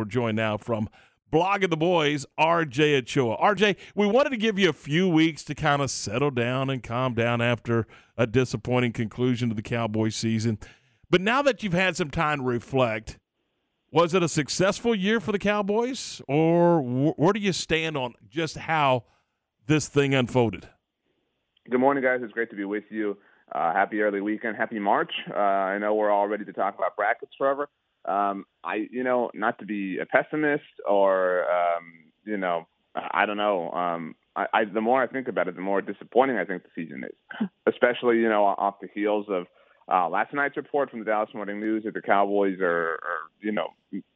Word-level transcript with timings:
We're 0.00 0.06
joined 0.06 0.36
now 0.36 0.56
from 0.56 0.88
Blogging 1.30 1.68
the 1.68 1.76
Boys, 1.76 2.24
RJ 2.38 3.00
Ochoa. 3.00 3.36
RJ, 3.36 3.76
we 3.94 4.06
wanted 4.06 4.30
to 4.30 4.38
give 4.38 4.58
you 4.58 4.70
a 4.70 4.72
few 4.72 5.06
weeks 5.06 5.44
to 5.44 5.54
kind 5.54 5.82
of 5.82 5.90
settle 5.90 6.30
down 6.30 6.70
and 6.70 6.82
calm 6.82 7.12
down 7.12 7.42
after 7.42 7.86
a 8.16 8.26
disappointing 8.26 8.92
conclusion 8.92 9.50
to 9.50 9.54
the 9.54 9.60
Cowboys 9.60 10.16
season. 10.16 10.58
But 11.10 11.20
now 11.20 11.42
that 11.42 11.62
you've 11.62 11.74
had 11.74 11.98
some 11.98 12.08
time 12.08 12.38
to 12.38 12.44
reflect, 12.44 13.18
was 13.92 14.14
it 14.14 14.22
a 14.22 14.28
successful 14.28 14.94
year 14.94 15.20
for 15.20 15.32
the 15.32 15.38
Cowboys, 15.38 16.22
or 16.26 16.80
wh- 16.80 17.18
where 17.18 17.34
do 17.34 17.40
you 17.40 17.52
stand 17.52 17.98
on 17.98 18.14
just 18.26 18.56
how 18.56 19.04
this 19.66 19.86
thing 19.86 20.14
unfolded? 20.14 20.66
Good 21.68 21.80
morning, 21.80 22.02
guys. 22.02 22.20
It's 22.22 22.32
great 22.32 22.48
to 22.48 22.56
be 22.56 22.64
with 22.64 22.84
you. 22.88 23.18
Uh, 23.52 23.74
happy 23.74 24.00
early 24.00 24.22
weekend. 24.22 24.56
Happy 24.56 24.78
March. 24.78 25.12
Uh, 25.30 25.38
I 25.38 25.76
know 25.76 25.94
we're 25.94 26.10
all 26.10 26.26
ready 26.26 26.46
to 26.46 26.54
talk 26.54 26.74
about 26.78 26.96
brackets 26.96 27.32
forever. 27.36 27.68
Um, 28.04 28.44
I, 28.64 28.86
you 28.90 29.04
know, 29.04 29.30
not 29.34 29.58
to 29.58 29.66
be 29.66 29.98
a 29.98 30.06
pessimist 30.06 30.64
or, 30.88 31.44
um, 31.44 32.10
you 32.24 32.36
know, 32.36 32.66
I 32.94 33.26
don't 33.26 33.36
know. 33.36 33.70
Um, 33.70 34.14
I, 34.34 34.46
I, 34.52 34.64
the 34.64 34.80
more 34.80 35.02
I 35.02 35.06
think 35.06 35.28
about 35.28 35.48
it, 35.48 35.56
the 35.56 35.62
more 35.62 35.82
disappointing 35.82 36.38
I 36.38 36.44
think 36.44 36.62
the 36.62 36.70
season 36.74 37.04
is, 37.04 37.48
especially, 37.66 38.18
you 38.18 38.28
know, 38.28 38.44
off 38.44 38.76
the 38.80 38.88
heels 38.94 39.26
of 39.28 39.46
uh, 39.90 40.08
last 40.08 40.32
night's 40.32 40.56
report 40.56 40.90
from 40.90 41.00
the 41.00 41.04
Dallas 41.04 41.30
Morning 41.34 41.58
News 41.58 41.82
that 41.84 41.94
the 41.94 42.02
Cowboys 42.02 42.58
are, 42.60 42.92
are 42.92 43.28
you 43.40 43.52
know, 43.52 43.68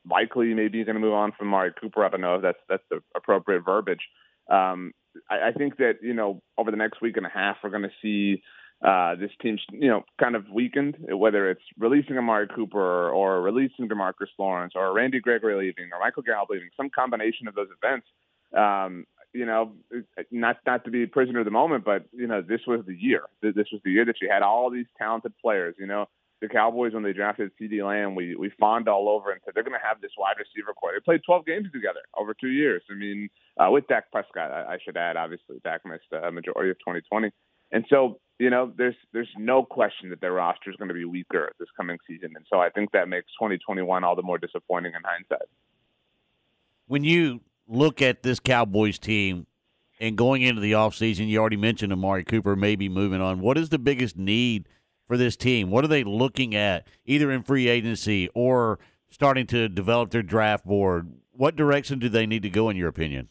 likely 0.09 0.55
maybe 0.55 0.85
going 0.85 0.95
to 0.95 1.01
move 1.01 1.15
on 1.15 1.33
from 1.37 1.49
Amari 1.49 1.73
Cooper. 1.81 2.05
I 2.05 2.11
don't 2.11 2.21
know 2.21 2.37
if 2.37 2.43
that's 2.43 2.59
that's 2.69 2.83
the 2.91 3.01
appropriate 3.17 3.65
verbiage. 3.65 4.03
Um, 4.49 4.93
I, 5.29 5.49
I 5.49 5.53
think 5.53 5.79
that 5.79 5.95
you 6.01 6.15
know 6.15 6.43
over 6.57 6.71
the 6.71 6.77
next 6.77 7.03
week 7.03 7.17
and 7.17 7.27
a 7.27 7.31
half 7.31 7.57
we're 7.63 7.71
going 7.71 7.83
to 7.83 7.91
see 8.01 8.43
uh, 8.85 9.15
this 9.15 9.31
team's 9.41 9.63
you 9.73 9.89
know 9.89 10.05
kind 10.21 10.37
of 10.37 10.45
weakened, 10.51 10.97
whether 11.09 11.51
it's 11.51 11.63
releasing 11.79 12.19
Amari 12.19 12.47
Cooper 12.55 13.09
or 13.09 13.41
releasing 13.41 13.89
Demarcus 13.89 14.29
Lawrence 14.39 14.75
or 14.77 14.93
Randy 14.93 15.21
Gregory 15.21 15.55
leaving 15.57 15.91
or 15.91 15.99
Michael 16.01 16.23
Gallup 16.23 16.51
leaving, 16.51 16.69
some 16.77 16.91
combination 16.91 17.49
of 17.49 17.55
those 17.55 17.69
events. 17.83 18.07
Um, 18.55 19.07
you 19.33 19.47
know, 19.47 19.73
not 20.31 20.59
not 20.67 20.85
to 20.85 20.91
be 20.91 21.03
a 21.03 21.09
prisoner 21.09 21.41
of 21.41 21.47
the 21.47 21.51
moment, 21.51 21.85
but 21.85 22.05
you 22.13 22.27
know, 22.27 22.43
this 22.43 22.61
was 22.67 22.85
the 22.87 22.95
year. 22.95 23.23
This 23.43 23.67
was 23.73 23.81
the 23.85 23.91
year 23.91 24.05
that 24.05 24.17
you 24.21 24.29
had 24.31 24.43
all 24.43 24.71
these 24.71 24.87
talented 24.99 25.33
players. 25.41 25.75
You 25.79 25.87
know, 25.87 26.07
the 26.43 26.49
Cowboys 26.49 26.93
when 26.93 27.03
they 27.03 27.15
drafted 27.15 27.53
CeeDee 27.59 27.85
Lamb, 27.85 28.15
we 28.15 28.37
we 28.37 28.51
fawned 28.61 28.87
all 28.87 29.09
over 29.09 29.33
and 29.33 29.41
said 29.45 29.55
they're 29.55 29.65
going 29.65 29.81
to 29.81 29.87
have 29.87 30.03
this 30.03 30.13
wide 30.19 30.37
receiver 30.39 30.75
corps. 30.75 30.93
They 30.95 31.01
played 31.01 31.23
12 31.25 31.47
games 31.47 31.69
together 31.73 32.01
over 32.17 32.35
two 32.35 32.51
years. 32.51 32.83
I 32.91 32.95
mean, 32.95 33.31
uh, 33.59 33.71
with 33.71 33.89
Dak 33.89 34.13
Prescott, 34.13 34.53
I, 34.53 34.75
I 34.75 34.79
should 34.85 34.99
add. 34.99 35.17
Obviously, 35.17 35.57
Dak 35.65 35.81
missed 35.87 36.13
a 36.13 36.31
majority 36.31 36.71
of 36.71 36.79
2020, 36.81 37.33
and 37.73 37.85
so 37.89 38.21
you 38.39 38.51
know, 38.51 38.73
there's 38.77 38.97
there's 39.13 39.29
no 39.39 39.65
question 39.65 40.11
that 40.11 40.21
their 40.21 40.33
roster 40.33 40.71
is 40.71 40.77
going 40.77 40.89
to 40.89 40.95
be 40.95 41.05
weaker 41.05 41.53
this 41.59 41.69
coming 41.77 41.99
season, 42.07 42.33
and 42.35 42.45
so 42.51 42.59
I 42.59 42.71
think 42.71 42.91
that 42.93 43.09
makes 43.09 43.27
2021 43.39 44.03
all 44.03 44.17
the 44.17 44.23
more 44.23 44.39
disappointing 44.39 44.93
in 44.95 45.03
hindsight. 45.05 45.49
When 46.87 47.05
you 47.05 47.41
look 47.69 48.03
at 48.03 48.23
this 48.23 48.41
Cowboys 48.41 48.99
team 48.99 49.47
and 50.01 50.17
going 50.17 50.43
into 50.43 50.61
the 50.61 50.73
offseason, 50.73 51.29
you 51.29 51.39
already 51.39 51.57
mentioned 51.57 51.93
Amari 51.93 52.25
Cooper 52.25 52.57
maybe 52.57 52.89
moving 52.89 53.21
on. 53.21 53.41
What 53.41 53.57
is 53.57 53.69
the 53.69 53.79
biggest 53.79 54.17
need 54.17 54.69
for 55.07 55.17
this 55.17 55.37
team? 55.37 55.71
What 55.71 55.85
are 55.85 55.89
they 55.89 56.05
looking 56.05 56.55
at, 56.55 56.87
either 57.07 57.31
in 57.31 57.43
free 57.43 57.69
agency 57.69 58.29
or 58.35 58.79
starting 59.11 59.47
to 59.47 59.69
develop 59.69 60.11
their 60.11 60.23
draft 60.23 60.67
board? 60.67 61.13
What 61.33 61.57
direction 61.57 62.01
do 62.01 62.09
they 62.09 62.27
need 62.27 62.43
to 62.43 62.51
go, 62.51 62.69
in 62.69 62.77
your 62.77 62.89
opinion? 62.89 63.29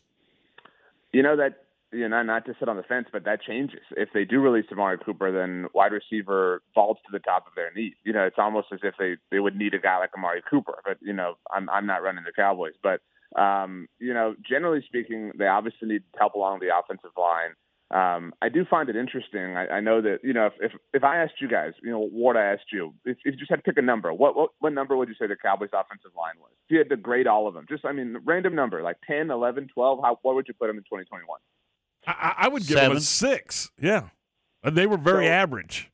You 1.12 1.22
know 1.22 1.36
that 1.36 1.63
you 1.94 2.08
know 2.10 2.24
not 2.24 2.46
to 2.46 2.56
sit 2.60 2.68
on 2.68 2.78
the 2.78 2.84
fence, 2.84 3.08
but 3.12 3.26
that 3.26 3.42
changes. 3.42 3.82
If 3.92 4.10
they 4.14 4.26
do 4.26 4.40
release 4.40 4.66
Amari 4.72 4.98
Cooper, 4.98 5.32
then 5.32 5.68
wide 5.74 5.92
receiver 5.92 6.62
falls 6.74 6.98
to 7.06 7.12
the 7.12 7.20
top 7.20 7.48
of 7.48 7.54
their 7.56 7.72
need. 7.74 7.94
You 8.04 8.14
know, 8.14 8.24
it's 8.24 8.40
almost 8.40 8.68
as 8.74 8.80
if 8.84 8.96
they 8.98 9.16
they 9.32 9.40
would 9.40 9.56
need 9.56 9.74
a 9.74 9.80
guy 9.80 9.98
like 9.98 10.12
Amari 10.18 10.42
Cooper. 10.50 10.80
But 10.86 10.98
you 11.02 11.14
know, 11.14 11.36
I'm 11.52 11.70
I'm 11.70 11.86
not 11.86 12.04
running 12.04 12.24
the 12.24 12.32
Cowboys, 12.32 12.74
but 12.82 13.02
um, 13.40 13.88
you 14.00 14.14
know, 14.14 14.36
generally 14.48 14.84
speaking, 14.86 15.32
they 15.38 15.48
obviously 15.48 15.88
need 15.88 16.04
help 16.18 16.36
along 16.36 16.60
the 16.60 16.76
offensive 16.78 17.12
line. 17.18 17.56
Um, 17.94 18.34
I 18.42 18.50
do 18.50 18.66
find 18.68 18.90
it 18.90 18.96
interesting. 18.96 19.56
I, 19.56 19.68
I 19.68 19.80
know 19.80 20.02
that 20.02 20.20
you 20.24 20.34
know 20.34 20.48
if, 20.48 20.54
if 20.60 20.72
if 20.94 21.04
I 21.04 21.18
asked 21.18 21.40
you 21.40 21.48
guys, 21.48 21.74
you 21.84 21.92
know, 21.92 22.00
what 22.00 22.36
I 22.36 22.52
asked 22.52 22.72
you, 22.72 22.94
if, 23.06 23.18
if 23.24 23.34
you 23.34 23.40
just 23.40 23.52
had 23.52 23.58
to 23.58 23.62
pick 23.62 23.78
a 23.78 23.84
number, 23.84 24.12
what, 24.12 24.36
what 24.36 24.50
what 24.60 24.74
number 24.74 24.98
would 24.98 25.10
you 25.10 25.16
say 25.20 25.28
the 25.28 25.36
Cowboys' 25.36 25.70
offensive 25.74 26.12
line 26.18 26.34
was? 26.40 26.50
If 26.66 26.72
you 26.72 26.78
had 26.80 26.90
to 26.90 26.98
grade 26.98 27.28
all 27.28 27.48
of 27.48 27.54
them, 27.54 27.68
just 27.70 27.86
I 27.86 27.92
mean, 27.92 28.18
random 28.26 28.56
number, 28.56 28.82
like 28.82 28.98
10, 29.06 29.30
11, 29.30 29.68
12, 29.74 30.00
how 30.02 30.18
what 30.24 30.34
would 30.34 30.48
you 30.48 30.56
put 30.56 30.68
them 30.68 30.78
in 30.78 30.84
2021? 30.84 31.40
I, 32.08 32.34
I 32.38 32.48
would 32.48 32.62
give 32.64 32.78
Seven. 32.78 32.90
them 32.90 32.98
a 32.98 33.02
six. 33.02 33.72
Yeah, 33.80 34.10
they 34.64 34.88
were 34.88 34.98
very 34.98 35.28
so, 35.28 35.32
average 35.32 35.92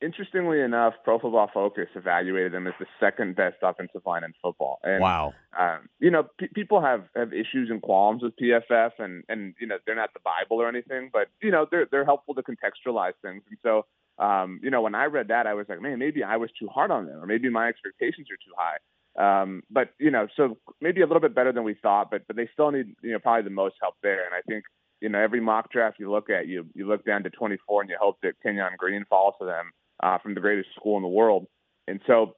interestingly 0.00 0.60
enough, 0.60 0.94
Pro 1.04 1.18
Football 1.18 1.50
Focus 1.52 1.88
evaluated 1.94 2.52
them 2.52 2.66
as 2.66 2.74
the 2.78 2.86
second 3.00 3.36
best 3.36 3.56
offensive 3.62 4.02
line 4.06 4.24
in 4.24 4.32
football. 4.42 4.78
And, 4.82 5.00
wow. 5.00 5.34
Um, 5.58 5.88
you 5.98 6.10
know, 6.10 6.24
p- 6.38 6.48
people 6.54 6.80
have, 6.80 7.04
have 7.16 7.32
issues 7.32 7.70
and 7.70 7.82
qualms 7.82 8.22
with 8.22 8.34
PFF, 8.36 8.92
and 8.98 9.24
and 9.28 9.54
you 9.60 9.66
know 9.66 9.78
they're 9.86 9.96
not 9.96 10.12
the 10.14 10.20
Bible 10.20 10.62
or 10.62 10.68
anything, 10.68 11.10
but 11.12 11.28
you 11.42 11.50
know 11.50 11.66
they're 11.70 11.86
they're 11.90 12.04
helpful 12.04 12.34
to 12.34 12.42
contextualize 12.42 13.14
things. 13.22 13.42
And 13.48 13.58
so, 13.62 13.86
um, 14.24 14.60
you 14.62 14.70
know, 14.70 14.82
when 14.82 14.94
I 14.94 15.06
read 15.06 15.28
that, 15.28 15.46
I 15.46 15.54
was 15.54 15.66
like, 15.68 15.80
man, 15.80 15.98
maybe 15.98 16.22
I 16.22 16.36
was 16.36 16.50
too 16.58 16.68
hard 16.68 16.90
on 16.90 17.06
them, 17.06 17.22
or 17.22 17.26
maybe 17.26 17.48
my 17.48 17.68
expectations 17.68 18.28
are 18.30 18.36
too 18.36 18.54
high. 18.56 18.78
Um, 19.18 19.62
but 19.70 19.90
you 19.98 20.10
know, 20.10 20.28
so 20.36 20.58
maybe 20.80 21.00
a 21.00 21.06
little 21.06 21.20
bit 21.20 21.34
better 21.34 21.52
than 21.52 21.64
we 21.64 21.74
thought, 21.74 22.10
but 22.10 22.26
but 22.26 22.36
they 22.36 22.48
still 22.52 22.70
need 22.70 22.94
you 23.02 23.12
know 23.12 23.18
probably 23.18 23.42
the 23.42 23.50
most 23.50 23.74
help 23.80 23.94
there. 24.02 24.24
And 24.24 24.34
I 24.34 24.42
think 24.46 24.64
you 25.00 25.08
know 25.08 25.18
every 25.18 25.40
mock 25.40 25.70
draft 25.70 25.98
you 25.98 26.10
look 26.10 26.30
at, 26.30 26.46
you 26.46 26.66
you 26.74 26.86
look 26.86 27.04
down 27.04 27.22
to 27.24 27.30
24 27.30 27.82
and 27.82 27.90
you 27.90 27.96
hope 28.00 28.16
that 28.22 28.40
Kenyon 28.42 28.72
Green 28.78 29.04
falls 29.08 29.34
to 29.40 29.46
them 29.46 29.70
uh, 30.02 30.18
from 30.18 30.34
the 30.34 30.40
greatest 30.40 30.68
school 30.76 30.96
in 30.96 31.02
the 31.02 31.08
world. 31.08 31.46
And 31.86 32.00
so, 32.06 32.34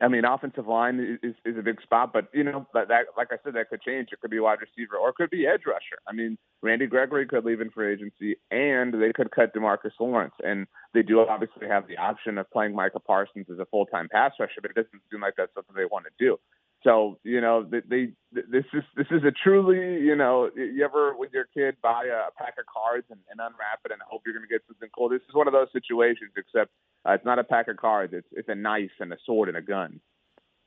I 0.00 0.08
mean, 0.08 0.24
offensive 0.24 0.68
line 0.68 1.18
is, 1.22 1.34
is 1.44 1.58
a 1.58 1.62
big 1.62 1.82
spot, 1.82 2.12
but 2.12 2.28
you 2.32 2.44
know, 2.44 2.66
that, 2.72 2.88
that 2.88 3.06
like 3.16 3.28
I 3.32 3.36
said, 3.42 3.54
that 3.54 3.68
could 3.68 3.82
change. 3.82 4.08
It 4.12 4.20
could 4.20 4.30
be 4.30 4.38
wide 4.38 4.58
receiver 4.60 4.96
or 4.96 5.10
it 5.10 5.16
could 5.16 5.30
be 5.30 5.46
edge 5.46 5.62
rusher. 5.66 5.98
I 6.06 6.12
mean, 6.12 6.38
Randy 6.62 6.86
Gregory 6.86 7.26
could 7.26 7.44
leave 7.44 7.60
in 7.60 7.70
free 7.70 7.92
agency, 7.92 8.36
and 8.50 8.94
they 8.94 9.12
could 9.12 9.30
cut 9.30 9.54
Demarcus 9.54 9.92
Lawrence, 9.98 10.34
and 10.44 10.66
they 10.94 11.02
do 11.02 11.20
obviously 11.20 11.68
have 11.68 11.88
the 11.88 11.96
option 11.96 12.38
of 12.38 12.50
playing 12.50 12.74
Micah 12.74 13.00
Parsons 13.00 13.46
as 13.50 13.58
a 13.58 13.66
full 13.66 13.86
time 13.86 14.08
pass 14.10 14.32
rusher, 14.38 14.60
but 14.62 14.70
it 14.70 14.76
doesn't 14.76 15.02
seem 15.10 15.20
like 15.20 15.34
that's 15.36 15.54
something 15.54 15.74
they 15.74 15.84
want 15.84 16.04
to 16.04 16.24
do. 16.24 16.38
So 16.84 17.18
you 17.24 17.40
know 17.40 17.64
they, 17.68 17.80
they 17.88 18.12
this 18.30 18.64
is 18.72 18.84
this 18.96 19.06
is 19.10 19.22
a 19.24 19.32
truly 19.32 20.00
you 20.00 20.14
know 20.14 20.48
you 20.54 20.84
ever 20.84 21.14
with 21.16 21.32
your 21.32 21.46
kid 21.52 21.76
buy 21.82 22.04
a 22.04 22.30
pack 22.40 22.54
of 22.58 22.66
cards 22.66 23.06
and, 23.10 23.18
and 23.30 23.40
unwrap 23.40 23.80
it 23.84 23.90
and 23.90 24.00
hope 24.08 24.22
you're 24.24 24.34
going 24.34 24.46
to 24.46 24.52
get 24.52 24.62
something 24.68 24.88
cool. 24.96 25.08
This 25.08 25.22
is 25.28 25.34
one 25.34 25.48
of 25.48 25.52
those 25.52 25.68
situations, 25.72 26.30
except 26.36 26.70
uh, 27.06 27.12
it's 27.12 27.24
not 27.24 27.38
a 27.38 27.44
pack 27.44 27.68
of 27.68 27.76
cards. 27.78 28.12
It's 28.14 28.28
it's 28.32 28.48
a 28.48 28.54
knife 28.54 28.92
and 29.00 29.12
a 29.12 29.16
sword 29.26 29.48
and 29.48 29.58
a 29.58 29.62
gun. 29.62 30.00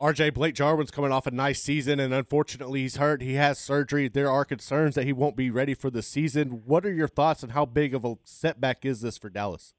RJ 0.01 0.33
Blake 0.33 0.55
Jarwin's 0.55 0.91
coming 0.91 1.11
off 1.11 1.27
a 1.27 1.31
nice 1.31 1.61
season, 1.61 1.99
and 1.99 2.13
unfortunately 2.13 2.81
he's 2.81 2.97
hurt. 2.97 3.21
He 3.21 3.35
has 3.35 3.59
surgery. 3.59 4.07
There 4.07 4.31
are 4.31 4.43
concerns 4.43 4.95
that 4.95 5.05
he 5.05 5.13
won't 5.13 5.37
be 5.37 5.51
ready 5.51 5.75
for 5.75 5.89
the 5.89 6.01
season. 6.01 6.63
What 6.65 6.85
are 6.85 6.91
your 6.91 7.07
thoughts 7.07 7.43
on 7.43 7.51
how 7.51 7.65
big 7.65 7.93
of 7.93 8.03
a 8.03 8.17
setback 8.25 8.83
is 8.83 9.01
this 9.01 9.17
for 9.17 9.29
Dallas? 9.29 9.75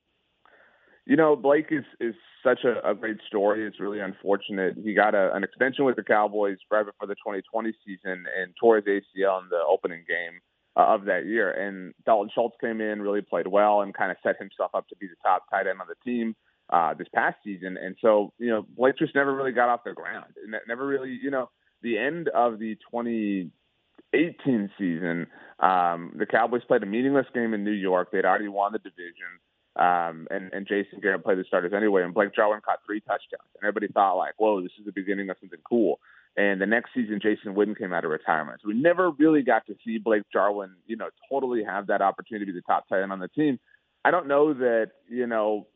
You 1.05 1.17
know, 1.17 1.35
Blake 1.35 1.67
is 1.71 1.85
is 2.01 2.15
such 2.45 2.61
a, 2.65 2.89
a 2.89 2.95
great 2.95 3.19
story. 3.27 3.67
It's 3.67 3.81
really 3.81 4.01
unfortunate. 4.01 4.77
He 4.83 4.95
got 4.95 5.15
a, 5.15 5.35
an 5.35 5.43
extension 5.43 5.85
with 5.85 5.97
the 5.97 6.03
Cowboys 6.03 6.59
right 6.71 6.87
before 6.87 7.09
the 7.09 7.15
2020 7.15 7.73
season 7.85 8.25
and 8.39 8.55
tore 8.59 8.77
his 8.77 8.85
ACL 8.85 9.43
in 9.43 9.49
the 9.51 9.61
opening 9.69 10.05
game 10.09 10.41
uh, 10.77 10.95
of 10.95 11.05
that 11.07 11.27
year. 11.27 11.51
And 11.51 11.93
Dalton 12.07 12.31
Schultz 12.35 12.57
came 12.61 12.81
in, 12.81 13.03
really 13.03 13.21
played 13.21 13.47
well, 13.47 13.83
and 13.83 13.93
kind 13.95 14.11
of 14.11 14.17
set 14.23 14.39
himself 14.39 14.71
up 14.75 14.89
to 14.89 14.97
be 14.97 15.07
the 15.07 15.17
top 15.23 15.45
tight 15.51 15.67
end 15.67 15.81
on 15.81 15.87
the 15.89 16.11
team 16.11 16.35
uh, 16.71 16.95
this 16.95 17.09
past 17.15 17.37
season. 17.45 17.77
And 17.77 17.97
so, 18.01 18.33
you 18.39 18.51
know, 18.51 18.67
Blake 18.77 18.97
just 18.99 19.15
never 19.15 19.35
really 19.35 19.53
got 19.53 19.69
off 19.69 19.85
the 19.85 19.93
ground. 19.93 20.35
And 20.43 20.55
never 20.69 20.87
really, 20.87 21.19
you 21.23 21.31
know, 21.31 21.51
the 21.83 21.99
end 21.99 22.29
of 22.29 22.59
the 22.59 22.77
2018 22.91 24.71
season, 24.79 25.27
um, 25.61 26.13
the 26.17 26.27
Cowboys 26.27 26.63
played 26.67 26.83
a 26.83 26.87
meaningless 26.87 27.27
game 27.35 27.55
in 27.55 27.65
New 27.65 27.71
York. 27.73 28.11
They'd 28.13 28.25
already 28.25 28.49
won 28.49 28.73
the 28.73 28.79
division. 28.79 29.41
Um, 29.75 30.29
and, 30.31 30.53
and 30.53 30.67
Jason 30.67 31.01
Garrett 31.01 31.25
played 31.25 31.39
the 31.39 31.45
starters 31.45 31.73
anyway, 31.75 32.03
and 32.03 32.13
Blake 32.13 32.35
Jarwin 32.35 32.61
caught 32.63 32.81
three 32.85 33.01
touchdowns. 33.01 33.49
And 33.55 33.67
everybody 33.67 33.89
thought, 33.91 34.17
like, 34.17 34.35
whoa, 34.37 34.61
this 34.61 34.73
is 34.79 34.85
the 34.85 34.93
beginning 34.93 35.31
of 35.31 35.37
something 35.41 35.59
cool. 35.69 35.99
And 36.37 36.61
the 36.61 36.67
next 36.67 36.91
season, 36.95 37.21
Jason 37.23 37.55
Witten 37.55 37.77
came 37.77 37.93
out 37.93 38.05
of 38.05 38.11
retirement. 38.11 38.61
So 38.63 38.69
we 38.69 38.75
never 38.75 39.11
really 39.11 39.43
got 39.43 39.67
to 39.67 39.75
see 39.85 39.99
Blake 39.99 40.23
Jarwin, 40.33 40.73
you 40.87 40.97
know, 40.97 41.09
totally 41.31 41.63
have 41.65 41.87
that 41.89 42.03
opportunity 42.03 42.47
to 42.47 42.53
be 42.53 42.59
the 42.59 42.63
top 42.63 42.89
tight 42.89 43.03
end 43.03 43.13
on 43.13 43.19
the 43.19 43.29
team. 43.29 43.59
I 44.05 44.11
don't 44.11 44.29
know 44.29 44.53
that, 44.55 44.93
you 45.09 45.27
know, 45.27 45.67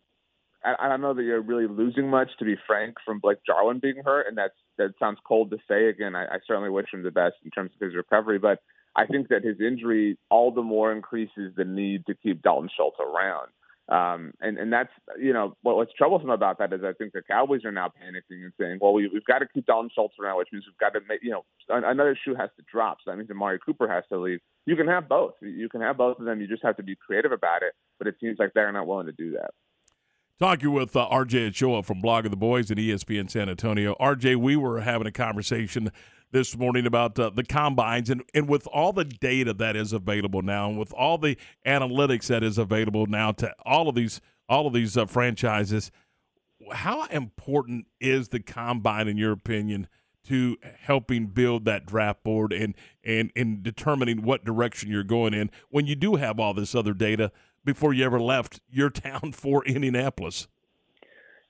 I, 0.64 0.74
I 0.78 0.88
don't 0.88 1.00
know 1.00 1.14
that 1.14 1.22
you're 1.22 1.40
really 1.42 1.66
losing 1.66 2.08
much, 2.08 2.28
to 2.38 2.44
be 2.44 2.56
frank, 2.66 2.96
from 3.04 3.20
Blake 3.20 3.38
Jarwin 3.46 3.80
being 3.80 4.02
hurt. 4.04 4.26
And 4.28 4.36
that's 4.36 4.54
that 4.78 4.92
sounds 4.98 5.18
cold 5.26 5.50
to 5.50 5.58
say. 5.68 5.88
Again, 5.88 6.14
I, 6.14 6.24
I 6.24 6.38
certainly 6.46 6.70
wish 6.70 6.86
him 6.92 7.02
the 7.02 7.10
best 7.10 7.36
in 7.44 7.50
terms 7.50 7.70
of 7.74 7.86
his 7.86 7.94
recovery, 7.94 8.38
but 8.38 8.60
I 8.94 9.06
think 9.06 9.28
that 9.28 9.44
his 9.44 9.60
injury 9.60 10.18
all 10.30 10.50
the 10.50 10.62
more 10.62 10.92
increases 10.92 11.52
the 11.56 11.64
need 11.64 12.06
to 12.06 12.14
keep 12.14 12.42
Dalton 12.42 12.70
Schultz 12.74 12.98
around. 12.98 13.48
Um, 13.88 14.32
and, 14.40 14.58
and 14.58 14.72
that's, 14.72 14.90
you 15.18 15.32
know, 15.32 15.56
what, 15.62 15.76
what's 15.76 15.92
troublesome 15.92 16.30
about 16.30 16.58
that 16.58 16.72
is 16.72 16.80
I 16.82 16.92
think 16.92 17.12
the 17.12 17.22
Cowboys 17.22 17.64
are 17.64 17.70
now 17.70 17.86
panicking 17.86 18.42
and 18.42 18.52
saying, 18.58 18.78
well, 18.80 18.92
we, 18.92 19.08
we've 19.08 19.24
got 19.24 19.38
to 19.38 19.46
keep 19.46 19.66
Dalton 19.66 19.90
Schultz 19.94 20.14
around, 20.20 20.38
which 20.38 20.48
means 20.52 20.64
we've 20.66 20.78
got 20.78 20.98
to 20.98 21.04
make, 21.08 21.20
you 21.22 21.30
know, 21.30 21.44
another 21.68 22.18
shoe 22.24 22.34
has 22.34 22.50
to 22.56 22.64
drop. 22.70 22.98
So 23.04 23.10
that 23.10 23.16
means 23.16 23.30
Amari 23.30 23.60
Cooper 23.64 23.88
has 23.88 24.02
to 24.10 24.18
leave. 24.18 24.40
You 24.64 24.74
can 24.74 24.88
have 24.88 25.08
both. 25.08 25.34
You 25.40 25.68
can 25.68 25.82
have 25.82 25.96
both 25.96 26.18
of 26.18 26.24
them. 26.24 26.40
You 26.40 26.48
just 26.48 26.64
have 26.64 26.76
to 26.78 26.82
be 26.82 26.96
creative 26.96 27.30
about 27.30 27.62
it. 27.62 27.74
But 27.98 28.08
it 28.08 28.16
seems 28.20 28.38
like 28.40 28.50
they're 28.54 28.72
not 28.72 28.88
willing 28.88 29.06
to 29.06 29.12
do 29.12 29.32
that. 29.32 29.50
Talking 30.38 30.72
with 30.72 30.94
uh, 30.94 31.08
RJ 31.10 31.48
Ochoa 31.48 31.82
from 31.82 32.02
Blogging 32.02 32.30
the 32.30 32.36
Boys 32.36 32.70
at 32.70 32.76
ESPN 32.76 33.30
San 33.30 33.48
Antonio. 33.48 33.94
RJ, 34.00 34.36
we 34.36 34.54
were 34.56 34.80
having 34.80 35.06
a 35.06 35.12
conversation 35.12 35.90
this 36.32 36.56
morning 36.56 36.86
about 36.86 37.18
uh, 37.18 37.30
the 37.30 37.44
combines 37.44 38.10
and, 38.10 38.22
and 38.34 38.48
with 38.48 38.66
all 38.68 38.92
the 38.92 39.04
data 39.04 39.52
that 39.54 39.76
is 39.76 39.92
available 39.92 40.42
now 40.42 40.68
and 40.68 40.78
with 40.78 40.92
all 40.92 41.18
the 41.18 41.36
analytics 41.66 42.26
that 42.26 42.42
is 42.42 42.58
available 42.58 43.06
now 43.06 43.32
to 43.32 43.54
all 43.64 43.88
of 43.88 43.94
these 43.94 44.20
all 44.48 44.66
of 44.66 44.72
these 44.72 44.96
uh, 44.96 45.06
franchises 45.06 45.90
how 46.72 47.04
important 47.06 47.86
is 48.00 48.28
the 48.28 48.40
combine 48.40 49.08
in 49.08 49.16
your 49.16 49.32
opinion 49.32 49.86
to 50.24 50.56
helping 50.80 51.26
build 51.26 51.64
that 51.64 51.86
draft 51.86 52.22
board 52.24 52.52
and 52.52 52.74
and 53.04 53.30
in 53.36 53.62
determining 53.62 54.22
what 54.22 54.44
direction 54.44 54.90
you're 54.90 55.04
going 55.04 55.32
in 55.32 55.50
when 55.70 55.86
you 55.86 55.94
do 55.94 56.16
have 56.16 56.40
all 56.40 56.52
this 56.54 56.74
other 56.74 56.94
data 56.94 57.30
before 57.64 57.92
you 57.92 58.04
ever 58.04 58.20
left 58.20 58.60
your 58.68 58.90
town 58.90 59.32
for 59.32 59.64
Indianapolis 59.64 60.48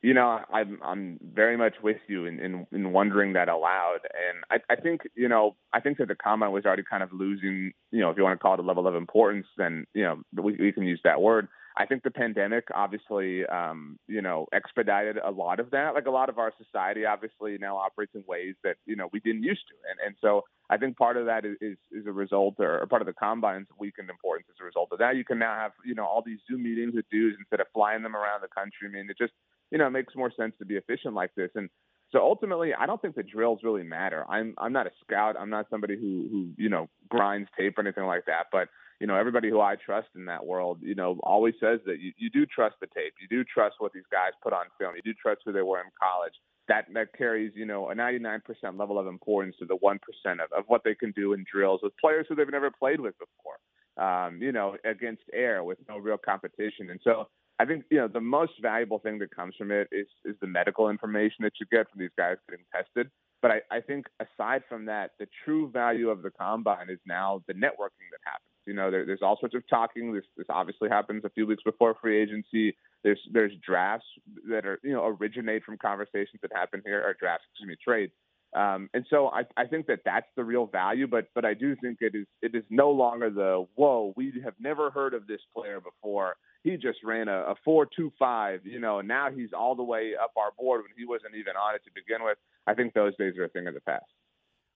you 0.07 0.15
know, 0.15 0.39
I'm 0.53 0.79
I'm 0.85 1.19
very 1.35 1.57
much 1.57 1.75
with 1.83 1.97
you 2.07 2.27
in, 2.27 2.39
in, 2.39 2.65
in 2.71 2.93
wondering 2.93 3.33
that 3.33 3.49
aloud, 3.49 3.99
and 4.05 4.63
I, 4.69 4.73
I 4.73 4.77
think 4.81 5.01
you 5.17 5.29
know 5.29 5.57
I 5.73 5.81
think 5.81 5.99
that 5.99 6.07
the 6.07 6.15
combine 6.15 6.53
was 6.53 6.65
already 6.65 6.85
kind 6.89 7.03
of 7.03 7.13
losing, 7.13 7.73
you 7.91 8.03
know, 8.03 8.11
if 8.11 8.17
you 8.17 8.23
want 8.23 8.39
to 8.39 8.41
call 8.41 8.55
it 8.55 8.61
a 8.61 8.63
level 8.63 8.87
of 8.87 8.95
importance, 8.95 9.49
then 9.59 9.85
you 9.95 10.05
know 10.05 10.23
we, 10.41 10.55
we 10.61 10.71
can 10.71 10.85
use 10.85 11.01
that 11.03 11.21
word. 11.21 11.49
I 11.77 11.87
think 11.87 12.05
the 12.05 12.13
pandemic 12.13 12.69
obviously, 12.73 13.45
um, 13.47 13.99
you 14.07 14.23
know, 14.23 14.47
expedited 14.53 15.17
a 15.17 15.33
lot 15.33 15.59
of 15.59 15.73
that. 15.73 15.95
Like 15.95 16.07
a 16.07 16.13
lot 16.13 16.29
of 16.29 16.39
our 16.39 16.53
society 16.57 17.05
obviously 17.05 17.59
now 17.59 17.77
operates 17.77 18.13
in 18.15 18.23
ways 18.29 18.55
that 18.63 18.77
you 18.87 18.95
know 18.95 19.09
we 19.13 19.19
didn't 19.19 19.43
used 19.43 19.67
to, 19.71 19.75
and 19.91 19.99
and 20.07 20.15
so 20.21 20.43
I 20.69 20.77
think 20.77 20.97
part 20.97 21.17
of 21.17 21.27
that 21.27 21.45
is 21.45 21.57
is, 21.61 22.07
a 22.07 22.13
result, 22.13 22.57
or, 22.59 22.81
or 22.81 22.87
part 22.87 23.03
of 23.03 23.07
the 23.07 23.13
combine's 23.15 23.69
weakened 23.79 24.11
importance 24.11 24.49
as 24.51 24.57
a 24.61 24.65
result 24.65 24.89
of 24.93 24.99
that. 24.99 25.17
You 25.17 25.25
can 25.25 25.39
now 25.39 25.55
have 25.55 25.73
you 25.85 25.95
know 25.95 26.05
all 26.05 26.23
these 26.25 26.39
Zoom 26.51 26.63
meetings 26.65 26.95
with 26.95 27.05
dudes 27.11 27.37
instead 27.39 27.61
of 27.61 27.67
flying 27.73 28.03
them 28.03 28.17
around 28.17 28.43
the 28.43 28.49
country. 28.49 28.89
I 28.89 28.91
mean, 28.91 29.09
it 29.11 29.19
just 29.19 29.33
you 29.71 29.79
know 29.79 29.87
it 29.87 29.91
makes 29.91 30.15
more 30.17 30.33
sense 30.37 30.55
to 30.59 30.65
be 30.65 30.77
efficient 30.77 31.15
like 31.15 31.35
this, 31.37 31.51
and 31.55 31.69
so 32.13 32.21
ultimately, 32.21 32.73
I 32.73 32.87
don't 32.87 33.03
think 33.03 33.15
the 33.17 33.23
drills 33.23 33.61
really 33.63 33.83
matter. 33.83 34.25
I'm 34.29 34.55
I'm 34.59 34.73
not 34.73 34.87
a 34.87 34.93
scout. 35.05 35.37
I'm 35.39 35.51
not 35.51 35.67
somebody 35.71 35.97
who 35.97 36.29
who 36.31 36.51
you 36.57 36.69
know 36.69 36.89
grinds 37.09 37.49
tape 37.59 37.79
or 37.79 37.83
anything 37.83 38.05
like 38.05 38.27
that, 38.27 38.47
but 38.51 38.69
you 39.01 39.07
know, 39.07 39.17
everybody 39.17 39.51
who 39.51 39.61
I 39.61 39.77
trust 39.77 40.09
in 40.15 40.25
that 40.27 40.47
world, 40.47 40.79
you 40.83 40.95
know, 40.95 41.19
always 41.23 41.55
says 41.61 41.81
that 41.87 42.01
you, 42.01 42.13
you 42.17 42.31
do 42.31 42.47
trust 42.47 42.77
the 42.81 42.87
tape. 42.87 43.15
You 43.21 43.29
do 43.29 43.45
trust 43.45 43.77
what 43.79 43.93
these 43.93 44.09
guys 44.11 44.33
put 44.43 44.53
on 44.53 44.67
film. 44.79 44.95
You 44.97 45.03
do 45.03 45.15
trust 45.21 45.43
who 45.45 45.53
they 45.53 45.63
were 45.63 45.81
in 45.81 45.91
college. 46.01 46.33
That 46.69 46.87
that 46.95 47.17
carries, 47.17 47.53
you 47.55 47.67
know, 47.67 47.91
a 47.91 47.95
99% 47.95 48.41
level 48.77 48.99
of 48.99 49.07
importance 49.07 49.57
to 49.61 49.67
the 49.67 49.77
1% 49.77 49.99
of, 50.33 50.53
of 50.57 50.65
what 50.67 50.83
they 50.85 50.95
can 50.95 51.13
do 51.13 51.33
in 51.33 51.45
drills 51.51 51.81
with 51.83 51.93
players 51.99 52.27
who 52.29 52.35
they've 52.35 52.51
never 52.51 52.71
played 52.71 53.01
with 53.01 53.15
before. 53.19 53.59
Um, 53.99 54.43
you 54.43 54.53
know, 54.53 54.77
against 54.85 55.23
air 55.33 55.65
with 55.65 55.79
no 55.89 55.97
real 55.97 56.19
competition. 56.19 56.91
And 56.91 57.01
so 57.03 57.29
I 57.59 57.65
think, 57.65 57.85
you 57.91 57.97
know, 57.97 58.09
the 58.09 58.21
most 58.21 58.53
valuable 58.61 58.99
thing 58.99 59.19
that 59.21 59.35
comes 59.35 59.55
from 59.57 59.71
it 59.71 59.89
is 59.91 60.07
is 60.25 60.37
the 60.41 60.47
medical 60.47 60.91
information 60.91 61.45
that 61.45 61.53
you 61.59 61.67
get 61.71 61.91
from 61.91 62.01
these 62.01 62.11
guys 62.17 62.37
getting 62.49 62.65
tested. 62.75 63.11
But 63.43 63.51
I, 63.51 63.77
I 63.77 63.81
think 63.81 64.07
aside 64.21 64.63
from 64.69 64.87
that, 64.87 65.13
the 65.19 65.27
true 65.45 65.71
value 65.71 66.11
of 66.11 66.23
the 66.23 66.31
combine 66.31 66.91
is 66.91 66.99
now 67.07 67.43
the 67.47 67.55
networking 67.55 68.09
that 68.11 68.21
happens. 68.25 68.51
You 68.67 68.75
know, 68.75 68.91
there, 68.91 69.07
there's 69.07 69.23
all 69.23 69.39
sorts 69.39 69.55
of 69.55 69.63
talking. 69.69 70.13
This, 70.13 70.25
this 70.37 70.47
obviously 70.51 70.89
happens 70.89 71.25
a 71.25 71.31
few 71.31 71.47
weeks 71.47 71.63
before 71.63 71.95
free 72.01 72.21
agency. 72.21 72.77
There's 73.07 73.21
there's 73.33 73.53
drafts 73.65 74.07
that 74.51 74.67
are 74.67 74.81
you 74.83 74.93
know 74.93 75.07
originate 75.21 75.63
from 75.63 75.79
conversations 75.79 76.41
that 76.43 76.51
happen 76.53 76.83
here, 76.85 77.01
or 77.01 77.15
drafts, 77.15 77.45
excuse 77.53 77.69
me, 77.69 77.77
trades. 77.83 78.13
Um, 78.53 78.91
and 78.95 79.07
so 79.09 79.29
I, 79.29 79.43
I 79.57 79.67
think 79.67 79.87
that 79.87 80.01
that's 80.05 80.27
the 80.35 80.43
real 80.43 80.67
value, 80.67 81.07
but 81.07 81.29
but 81.33 81.45
I 81.45 81.55
do 81.55 81.77
think 81.77 81.99
it 82.01 82.17
is 82.17 82.27
it 82.43 82.57
is 82.57 82.65
no 82.69 82.91
longer 82.91 83.31
the 83.31 83.65
whoa 83.77 84.13
we 84.17 84.33
have 84.43 84.55
never 84.59 84.91
heard 84.91 85.15
of 85.15 85.29
this 85.29 85.41
player 85.55 85.81
before. 85.81 86.35
He 86.65 86.77
just 86.77 86.99
ran 87.05 87.29
a, 87.29 87.43
a 87.43 87.55
four 87.65 87.87
two 87.87 88.13
five, 88.19 88.67
you 88.67 88.81
know, 88.81 88.99
and 88.99 89.07
now 89.07 89.31
he's 89.31 89.51
all 89.57 89.77
the 89.77 89.85
way 89.85 90.15
up 90.21 90.33
our 90.37 90.51
board 90.59 90.81
when 90.83 90.91
he 90.99 91.07
wasn't 91.07 91.37
even 91.37 91.55
on 91.55 91.77
it 91.77 91.83
to 91.85 91.93
begin 91.95 92.25
with. 92.25 92.39
I 92.67 92.75
think 92.75 92.93
those 92.93 93.17
days 93.19 93.39
are 93.39 93.45
a 93.45 93.49
thing 93.49 93.69
of 93.69 93.75
the 93.75 93.83
past. 93.83 94.07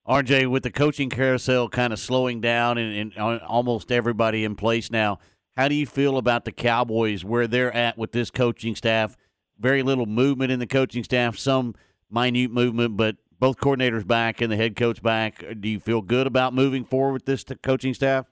RJ, 0.07 0.49
with 0.49 0.63
the 0.63 0.71
coaching 0.71 1.11
carousel 1.11 1.69
kind 1.69 1.93
of 1.93 1.99
slowing 1.99 2.41
down 2.41 2.79
and, 2.79 3.13
and, 3.17 3.41
almost 3.43 3.91
everybody 3.91 4.45
in 4.45 4.55
place 4.55 4.89
now, 4.89 5.19
how 5.61 5.69
do 5.69 5.75
you 5.75 5.85
feel 5.85 6.17
about 6.17 6.47
the 6.47 6.53
Cowboys 6.53 7.23
where 7.23 7.47
they're 7.47 7.75
at 7.77 7.99
with 7.99 8.13
this 8.13 8.31
coaching 8.31 8.75
staff? 8.75 9.19
Very 9.59 9.83
little 9.83 10.07
movement 10.07 10.51
in 10.51 10.59
the 10.59 10.67
coaching 10.67 11.05
staff, 11.05 11.37
some 11.37 11.75
minute 12.11 12.51
movement, 12.51 12.97
but 12.97 13.17
both 13.39 13.59
coordinators 13.59 14.07
back 14.07 14.41
and 14.41 14.51
the 14.51 14.57
head 14.57 14.75
coach 14.75 15.03
back. 15.03 15.45
Do 15.61 15.69
you 15.69 15.79
feel 15.79 16.01
good 16.01 16.27
about 16.27 16.55
moving 16.55 16.83
forward 16.83 17.13
with 17.13 17.27
this 17.27 17.45
coaching 17.63 17.93
staff? 17.93 18.25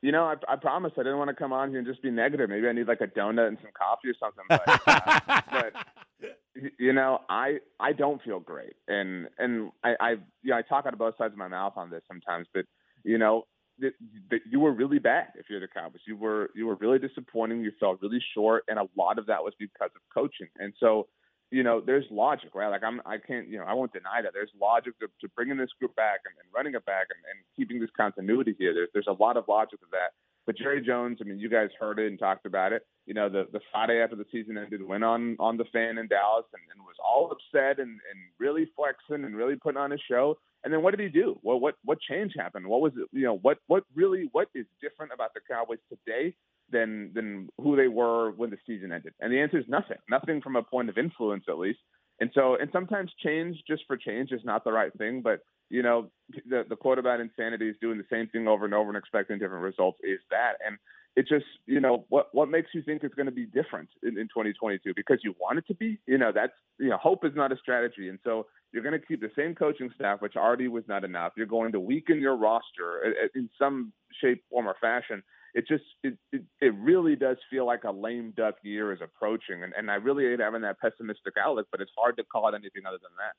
You 0.00 0.10
know, 0.10 0.24
I, 0.24 0.36
I 0.48 0.56
promise 0.56 0.92
I 0.96 1.02
didn't 1.02 1.18
want 1.18 1.28
to 1.28 1.34
come 1.34 1.52
on 1.52 1.68
here 1.68 1.80
and 1.80 1.86
just 1.86 2.02
be 2.02 2.10
negative. 2.10 2.48
Maybe 2.48 2.66
I 2.66 2.72
need 2.72 2.88
like 2.88 3.02
a 3.02 3.06
donut 3.06 3.48
and 3.48 3.58
some 3.60 3.70
coffee 3.78 4.08
or 4.08 4.14
something. 4.18 4.44
But, 4.48 4.80
uh, 4.86 5.40
but 5.50 6.72
you 6.78 6.94
know, 6.94 7.20
I 7.28 7.58
I 7.78 7.92
don't 7.92 8.22
feel 8.22 8.40
great, 8.40 8.72
and 8.88 9.28
and 9.36 9.70
I 9.84 9.96
I 10.00 10.10
you 10.42 10.52
know, 10.52 10.56
I 10.56 10.62
talk 10.62 10.86
out 10.86 10.94
of 10.94 10.98
both 10.98 11.18
sides 11.18 11.32
of 11.32 11.38
my 11.38 11.48
mouth 11.48 11.74
on 11.76 11.90
this 11.90 12.00
sometimes, 12.08 12.46
but 12.54 12.64
you 13.04 13.18
know, 13.18 13.44
that, 13.80 14.40
you 14.50 14.60
were 14.60 14.72
really 14.72 14.98
bad 14.98 15.28
if 15.36 15.46
you're 15.48 15.60
the 15.60 15.68
Cowboys. 15.68 16.00
You 16.06 16.16
were 16.16 16.50
you 16.54 16.66
were 16.66 16.76
really 16.76 16.98
disappointing. 16.98 17.62
You 17.62 17.72
fell 17.78 17.98
really 18.00 18.22
short, 18.34 18.64
and 18.68 18.78
a 18.78 18.88
lot 18.96 19.18
of 19.18 19.26
that 19.26 19.42
was 19.42 19.54
because 19.58 19.90
of 19.94 20.02
coaching. 20.12 20.48
And 20.58 20.72
so, 20.78 21.08
you 21.50 21.62
know, 21.62 21.80
there's 21.80 22.04
logic, 22.10 22.50
right? 22.54 22.68
Like 22.68 22.82
I'm 22.84 23.00
I 23.06 23.18
can't 23.18 23.48
you 23.48 23.58
know 23.58 23.64
I 23.64 23.74
won't 23.74 23.92
deny 23.92 24.22
that 24.22 24.32
there's 24.32 24.50
logic 24.60 24.98
to, 25.00 25.06
to 25.20 25.28
bringing 25.34 25.56
this 25.56 25.70
group 25.78 25.94
back 25.96 26.20
and, 26.24 26.34
and 26.42 26.48
running 26.54 26.74
it 26.74 26.84
back 26.84 27.06
and, 27.10 27.18
and 27.30 27.44
keeping 27.56 27.80
this 27.80 27.90
continuity 27.96 28.54
here. 28.58 28.74
There's 28.74 28.88
there's 28.92 29.08
a 29.08 29.22
lot 29.22 29.36
of 29.36 29.44
logic 29.48 29.80
to 29.80 29.86
that. 29.92 30.12
But 30.50 30.58
Jerry 30.58 30.82
Jones, 30.84 31.18
I 31.20 31.24
mean, 31.28 31.38
you 31.38 31.48
guys 31.48 31.68
heard 31.78 32.00
it 32.00 32.08
and 32.08 32.18
talked 32.18 32.44
about 32.44 32.72
it. 32.72 32.82
You 33.06 33.14
know, 33.14 33.28
the 33.28 33.46
the 33.52 33.60
Friday 33.70 34.02
after 34.02 34.16
the 34.16 34.24
season 34.32 34.58
ended, 34.58 34.82
went 34.82 35.04
on 35.04 35.36
on 35.38 35.56
the 35.56 35.64
fan 35.72 35.96
in 35.96 36.08
Dallas 36.08 36.44
and, 36.52 36.62
and 36.74 36.82
was 36.82 36.96
all 36.98 37.30
upset 37.30 37.78
and, 37.78 37.90
and 37.90 38.18
really 38.40 38.68
flexing 38.74 39.24
and 39.24 39.36
really 39.36 39.54
putting 39.54 39.78
on 39.78 39.92
a 39.92 39.96
show. 40.10 40.38
And 40.64 40.74
then 40.74 40.82
what 40.82 40.90
did 40.90 41.04
he 41.04 41.08
do? 41.08 41.38
Well, 41.44 41.60
what 41.60 41.76
what 41.84 42.00
change 42.00 42.32
happened? 42.36 42.66
What 42.66 42.80
was 42.80 42.92
it? 42.96 43.06
You 43.12 43.26
know, 43.26 43.36
what 43.36 43.58
what 43.68 43.84
really 43.94 44.28
what 44.32 44.48
is 44.52 44.66
different 44.82 45.12
about 45.14 45.34
the 45.34 45.40
Cowboys 45.48 45.78
today 45.88 46.34
than 46.68 47.12
than 47.14 47.48
who 47.58 47.76
they 47.76 47.86
were 47.86 48.32
when 48.32 48.50
the 48.50 48.58
season 48.66 48.90
ended? 48.90 49.14
And 49.20 49.32
the 49.32 49.38
answer 49.38 49.58
is 49.58 49.66
nothing. 49.68 49.98
Nothing 50.10 50.40
from 50.40 50.56
a 50.56 50.64
point 50.64 50.88
of 50.88 50.98
influence, 50.98 51.44
at 51.48 51.58
least. 51.58 51.78
And 52.20 52.30
so, 52.34 52.56
and 52.56 52.68
sometimes 52.72 53.10
change 53.24 53.56
just 53.66 53.82
for 53.86 53.96
change 53.96 54.30
is 54.30 54.42
not 54.44 54.62
the 54.64 54.72
right 54.72 54.92
thing. 54.98 55.22
But 55.22 55.40
you 55.70 55.82
know, 55.82 56.10
the 56.48 56.64
the 56.68 56.76
quote 56.76 56.98
about 56.98 57.20
insanity 57.20 57.68
is 57.68 57.76
doing 57.80 57.98
the 57.98 58.04
same 58.10 58.28
thing 58.28 58.46
over 58.46 58.64
and 58.64 58.74
over 58.74 58.88
and 58.88 58.96
expecting 58.96 59.38
different 59.38 59.62
results 59.62 59.98
is 60.02 60.20
that. 60.30 60.54
And 60.66 60.76
it 61.16 61.26
just, 61.28 61.46
you 61.66 61.80
know, 61.80 62.04
what 62.08 62.28
what 62.32 62.50
makes 62.50 62.70
you 62.74 62.82
think 62.82 63.02
it's 63.02 63.14
going 63.14 63.26
to 63.26 63.32
be 63.32 63.46
different 63.46 63.88
in, 64.02 64.18
in 64.18 64.28
2022? 64.28 64.92
Because 64.94 65.18
you 65.24 65.34
want 65.40 65.58
it 65.58 65.66
to 65.68 65.74
be. 65.74 65.98
You 66.06 66.18
know, 66.18 66.30
that's 66.32 66.52
you 66.78 66.90
know, 66.90 66.98
hope 66.98 67.24
is 67.24 67.32
not 67.34 67.52
a 67.52 67.56
strategy. 67.56 68.08
And 68.08 68.18
so 68.22 68.46
you're 68.72 68.82
going 68.82 68.98
to 69.00 69.04
keep 69.04 69.20
the 69.20 69.30
same 69.36 69.54
coaching 69.54 69.90
staff, 69.94 70.20
which 70.20 70.36
already 70.36 70.68
was 70.68 70.84
not 70.88 71.04
enough. 71.04 71.32
You're 71.36 71.46
going 71.46 71.72
to 71.72 71.80
weaken 71.80 72.20
your 72.20 72.36
roster 72.36 73.00
uh, 73.04 73.08
uh, 73.08 73.28
in 73.34 73.48
some 73.58 73.92
shape, 74.20 74.44
form, 74.50 74.68
or 74.68 74.76
fashion 74.80 75.22
it 75.54 75.66
just 75.66 75.84
it, 76.02 76.16
it, 76.32 76.42
it 76.60 76.74
really 76.76 77.16
does 77.16 77.36
feel 77.50 77.66
like 77.66 77.84
a 77.84 77.90
lame 77.90 78.32
duck 78.36 78.56
year 78.62 78.92
is 78.92 79.00
approaching, 79.02 79.62
and, 79.62 79.72
and 79.76 79.90
I 79.90 79.94
really 79.96 80.24
hate 80.24 80.40
having 80.40 80.62
that 80.62 80.80
pessimistic 80.80 81.34
outlook, 81.42 81.66
but 81.70 81.80
it's 81.80 81.92
hard 81.96 82.16
to 82.18 82.24
call 82.24 82.48
it 82.48 82.54
anything 82.54 82.82
other 82.86 82.98
than 83.02 83.10
that. 83.18 83.34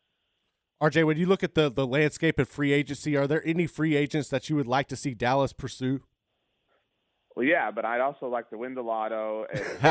RJ, 0.81 1.05
when 1.05 1.17
you 1.17 1.25
look 1.27 1.43
at 1.43 1.53
the 1.53 1.71
the 1.71 1.85
landscape 1.85 2.39
of 2.39 2.49
free 2.49 2.73
agency, 2.73 3.15
are 3.15 3.27
there 3.27 3.45
any 3.45 3.67
free 3.67 3.95
agents 3.95 4.29
that 4.29 4.49
you 4.49 4.55
would 4.55 4.67
like 4.67 4.87
to 4.87 4.95
see 4.95 5.13
Dallas 5.13 5.53
pursue? 5.53 6.01
Well, 7.35 7.45
yeah, 7.45 7.71
but 7.71 7.85
I'd 7.85 8.01
also 8.01 8.27
like 8.27 8.49
to 8.49 8.57
win 8.57 8.75
the 8.75 8.81
lotto. 8.81 9.45
And, 9.53 9.59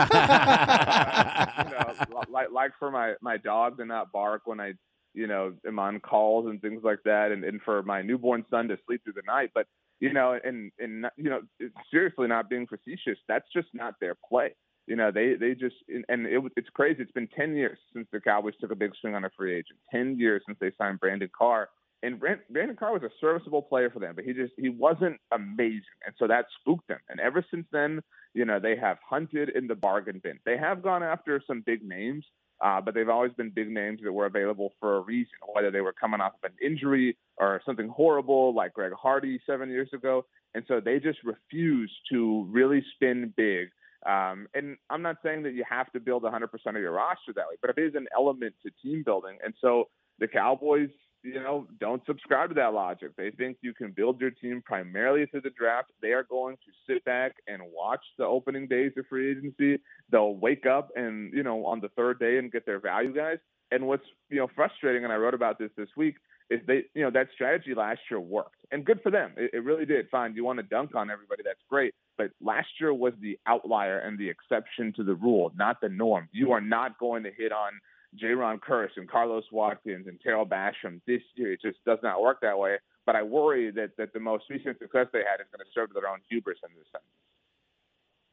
you 1.64 1.70
know, 1.72 2.22
like 2.28 2.50
like 2.52 2.72
for 2.78 2.90
my 2.90 3.14
my 3.22 3.36
dog 3.38 3.78
to 3.78 3.86
not 3.86 4.12
bark 4.12 4.42
when 4.44 4.60
I 4.60 4.72
you 5.14 5.26
know 5.26 5.54
am 5.66 5.78
on 5.78 6.00
calls 6.00 6.46
and 6.46 6.60
things 6.60 6.82
like 6.82 7.00
that, 7.04 7.32
and, 7.32 7.44
and 7.44 7.60
for 7.62 7.82
my 7.82 8.02
newborn 8.02 8.44
son 8.50 8.68
to 8.68 8.78
sleep 8.86 9.02
through 9.04 9.14
the 9.14 9.22
night. 9.26 9.50
But 9.54 9.66
you 10.00 10.12
know, 10.12 10.38
and 10.42 10.72
and 10.78 11.06
you 11.16 11.30
know, 11.30 11.42
seriously, 11.90 12.26
not 12.26 12.48
being 12.48 12.66
facetious, 12.66 13.18
that's 13.28 13.46
just 13.54 13.68
not 13.74 13.94
their 14.00 14.16
play. 14.28 14.54
You 14.86 14.96
know, 14.96 15.10
they 15.12 15.34
they 15.34 15.54
just 15.54 15.76
and 15.88 16.26
it, 16.26 16.42
it's 16.56 16.68
crazy. 16.70 17.02
It's 17.02 17.12
been 17.12 17.28
ten 17.28 17.54
years 17.54 17.78
since 17.92 18.08
the 18.12 18.20
Cowboys 18.20 18.54
took 18.60 18.72
a 18.72 18.76
big 18.76 18.92
swing 19.00 19.14
on 19.14 19.24
a 19.24 19.30
free 19.36 19.54
agent. 19.54 19.78
Ten 19.90 20.18
years 20.18 20.42
since 20.46 20.58
they 20.60 20.72
signed 20.78 21.00
Brandon 21.00 21.30
Carr, 21.36 21.68
and 22.02 22.18
Brandon 22.18 22.76
Carr 22.76 22.94
was 22.94 23.02
a 23.02 23.10
serviceable 23.20 23.62
player 23.62 23.90
for 23.90 23.98
them, 23.98 24.14
but 24.14 24.24
he 24.24 24.32
just 24.32 24.54
he 24.56 24.70
wasn't 24.70 25.20
amazing, 25.32 25.82
and 26.06 26.14
so 26.18 26.26
that 26.26 26.46
spooked 26.60 26.88
them. 26.88 27.00
And 27.10 27.20
ever 27.20 27.44
since 27.50 27.66
then, 27.72 28.00
you 28.32 28.46
know, 28.46 28.58
they 28.58 28.76
have 28.76 28.96
hunted 29.08 29.50
in 29.50 29.66
the 29.66 29.74
bargain 29.74 30.20
bin. 30.22 30.38
They 30.46 30.56
have 30.56 30.82
gone 30.82 31.02
after 31.02 31.42
some 31.46 31.62
big 31.64 31.82
names, 31.82 32.24
uh, 32.60 32.80
but 32.80 32.94
they've 32.94 33.08
always 33.08 33.32
been 33.32 33.50
big 33.50 33.70
names 33.70 34.00
that 34.02 34.12
were 34.12 34.26
available 34.26 34.72
for 34.80 34.96
a 34.96 35.00
reason, 35.00 35.32
whether 35.52 35.70
they 35.70 35.80
were 35.80 35.92
coming 35.92 36.20
off 36.20 36.32
of 36.42 36.50
an 36.50 36.56
injury 36.64 37.16
or 37.38 37.60
something 37.64 37.88
horrible 37.88 38.54
like 38.54 38.74
Greg 38.74 38.92
Hardy 38.92 39.40
seven 39.46 39.70
years 39.70 39.88
ago. 39.94 40.26
And 40.54 40.64
so 40.68 40.80
they 40.80 40.98
just 40.98 41.18
refuse 41.24 41.92
to 42.10 42.46
really 42.50 42.84
spin 42.94 43.32
big. 43.36 43.68
Um, 44.06 44.46
and 44.54 44.76
I'm 44.88 45.02
not 45.02 45.16
saying 45.22 45.42
that 45.44 45.54
you 45.54 45.64
have 45.68 45.90
to 45.92 46.00
build 46.00 46.22
100% 46.22 46.44
of 46.52 46.76
your 46.76 46.92
roster 46.92 47.32
that 47.34 47.46
way, 47.48 47.56
but 47.60 47.76
it 47.76 47.82
is 47.82 47.94
an 47.94 48.06
element 48.16 48.54
to 48.64 48.70
team 48.82 49.02
building. 49.04 49.38
And 49.44 49.54
so 49.60 49.88
the 50.18 50.28
Cowboys 50.28 50.90
you 51.22 51.34
know, 51.34 51.66
don't 51.78 52.04
subscribe 52.06 52.48
to 52.50 52.54
that 52.54 52.72
logic. 52.72 53.10
They 53.16 53.30
think 53.30 53.58
you 53.60 53.74
can 53.74 53.92
build 53.92 54.20
your 54.20 54.30
team 54.30 54.62
primarily 54.64 55.26
through 55.26 55.42
the 55.42 55.50
draft. 55.50 55.90
They 56.00 56.12
are 56.12 56.24
going 56.24 56.56
to 56.56 56.92
sit 56.92 57.04
back 57.04 57.32
and 57.46 57.62
watch 57.74 58.04
the 58.18 58.24
opening 58.24 58.66
days 58.66 58.92
of 58.96 59.06
free 59.06 59.30
agency. 59.30 59.82
They'll 60.10 60.34
wake 60.34 60.66
up 60.66 60.90
and, 60.96 61.32
you 61.32 61.42
know, 61.42 61.66
on 61.66 61.80
the 61.80 61.88
third 61.90 62.18
day 62.18 62.38
and 62.38 62.50
get 62.50 62.64
their 62.64 62.80
value 62.80 63.14
guys. 63.14 63.38
And 63.70 63.86
what's, 63.86 64.04
you 64.30 64.38
know, 64.38 64.48
frustrating, 64.54 65.04
and 65.04 65.12
I 65.12 65.16
wrote 65.16 65.34
about 65.34 65.58
this 65.58 65.70
this 65.76 65.88
week, 65.96 66.16
is 66.50 66.60
they, 66.66 66.82
you 66.94 67.02
know, 67.02 67.10
that 67.12 67.28
strategy 67.32 67.74
last 67.74 68.00
year 68.10 68.18
worked, 68.18 68.56
and 68.72 68.84
good 68.84 69.00
for 69.02 69.10
them. 69.10 69.32
It, 69.36 69.50
it 69.54 69.64
really 69.64 69.86
did. 69.86 70.08
Fine, 70.10 70.34
you 70.34 70.44
want 70.44 70.58
to 70.58 70.64
dunk 70.64 70.96
on 70.96 71.08
everybody, 71.08 71.42
that's 71.44 71.60
great. 71.68 71.94
But 72.18 72.32
last 72.40 72.68
year 72.80 72.92
was 72.92 73.12
the 73.20 73.38
outlier 73.46 74.00
and 74.00 74.18
the 74.18 74.28
exception 74.28 74.92
to 74.96 75.04
the 75.04 75.14
rule, 75.14 75.52
not 75.56 75.80
the 75.80 75.88
norm. 75.88 76.28
You 76.32 76.50
are 76.50 76.60
not 76.60 76.98
going 76.98 77.22
to 77.22 77.30
hit 77.30 77.52
on 77.52 77.72
Jayron 78.18 78.58
Kearse 78.58 78.96
and 78.96 79.08
Carlos 79.08 79.44
Watkins 79.52 80.06
and 80.06 80.18
Tarell 80.20 80.46
Basham 80.46 81.00
this 81.06 81.22
year. 81.36 81.52
It 81.52 81.60
just 81.62 81.78
does 81.84 81.98
not 82.02 82.20
work 82.20 82.40
that 82.42 82.58
way. 82.58 82.76
But 83.06 83.16
I 83.16 83.22
worry 83.22 83.70
that 83.72 83.96
that 83.98 84.12
the 84.12 84.20
most 84.20 84.44
recent 84.50 84.78
success 84.78 85.06
they 85.12 85.20
had 85.20 85.40
is 85.40 85.46
going 85.52 85.64
to 85.64 85.70
serve 85.74 85.90
their 85.94 86.08
own 86.08 86.18
hubris 86.28 86.58
in 86.62 86.70
this 86.76 86.86
sense. 86.92 87.04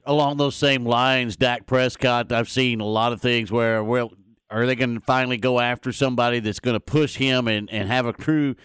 Along 0.05 0.37
those 0.37 0.55
same 0.55 0.85
lines, 0.85 1.35
Dak 1.35 1.65
Prescott, 1.65 2.31
I've 2.31 2.49
seen 2.49 2.79
a 2.79 2.85
lot 2.85 3.11
of 3.11 3.21
things 3.21 3.51
where, 3.51 3.83
well, 3.83 4.11
are 4.49 4.65
they 4.65 4.75
going 4.75 4.95
to 4.95 5.01
finally 5.01 5.37
go 5.37 5.59
after 5.59 5.91
somebody 5.91 6.39
that's 6.39 6.59
going 6.59 6.75
to 6.75 6.79
push 6.79 7.17
him 7.17 7.47
and, 7.47 7.69
and 7.69 7.89
have 7.89 8.05
a 8.05 8.13
true 8.13 8.55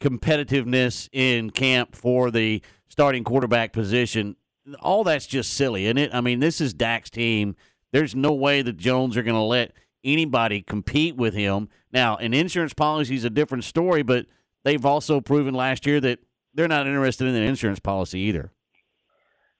competitiveness 0.00 1.08
in 1.12 1.50
camp 1.50 1.96
for 1.96 2.30
the 2.30 2.62
starting 2.88 3.24
quarterback 3.24 3.72
position? 3.72 4.36
All 4.80 5.02
that's 5.04 5.26
just 5.26 5.54
silly, 5.54 5.86
isn't 5.86 5.98
it? 5.98 6.14
I 6.14 6.20
mean, 6.20 6.40
this 6.40 6.60
is 6.60 6.72
Dak's 6.72 7.10
team. 7.10 7.56
There's 7.92 8.14
no 8.14 8.32
way 8.32 8.62
that 8.62 8.76
Jones 8.76 9.16
are 9.16 9.22
going 9.22 9.34
to 9.34 9.40
let 9.40 9.72
anybody 10.04 10.62
compete 10.62 11.16
with 11.16 11.34
him. 11.34 11.68
Now, 11.92 12.16
an 12.16 12.34
insurance 12.34 12.74
policy 12.74 13.14
is 13.14 13.24
a 13.24 13.30
different 13.30 13.64
story, 13.64 14.02
but 14.02 14.26
they've 14.64 14.84
also 14.84 15.20
proven 15.20 15.54
last 15.54 15.86
year 15.86 16.00
that 16.00 16.18
they're 16.54 16.68
not 16.68 16.86
interested 16.86 17.26
in 17.26 17.34
an 17.34 17.42
insurance 17.42 17.80
policy 17.80 18.20
either. 18.20 18.52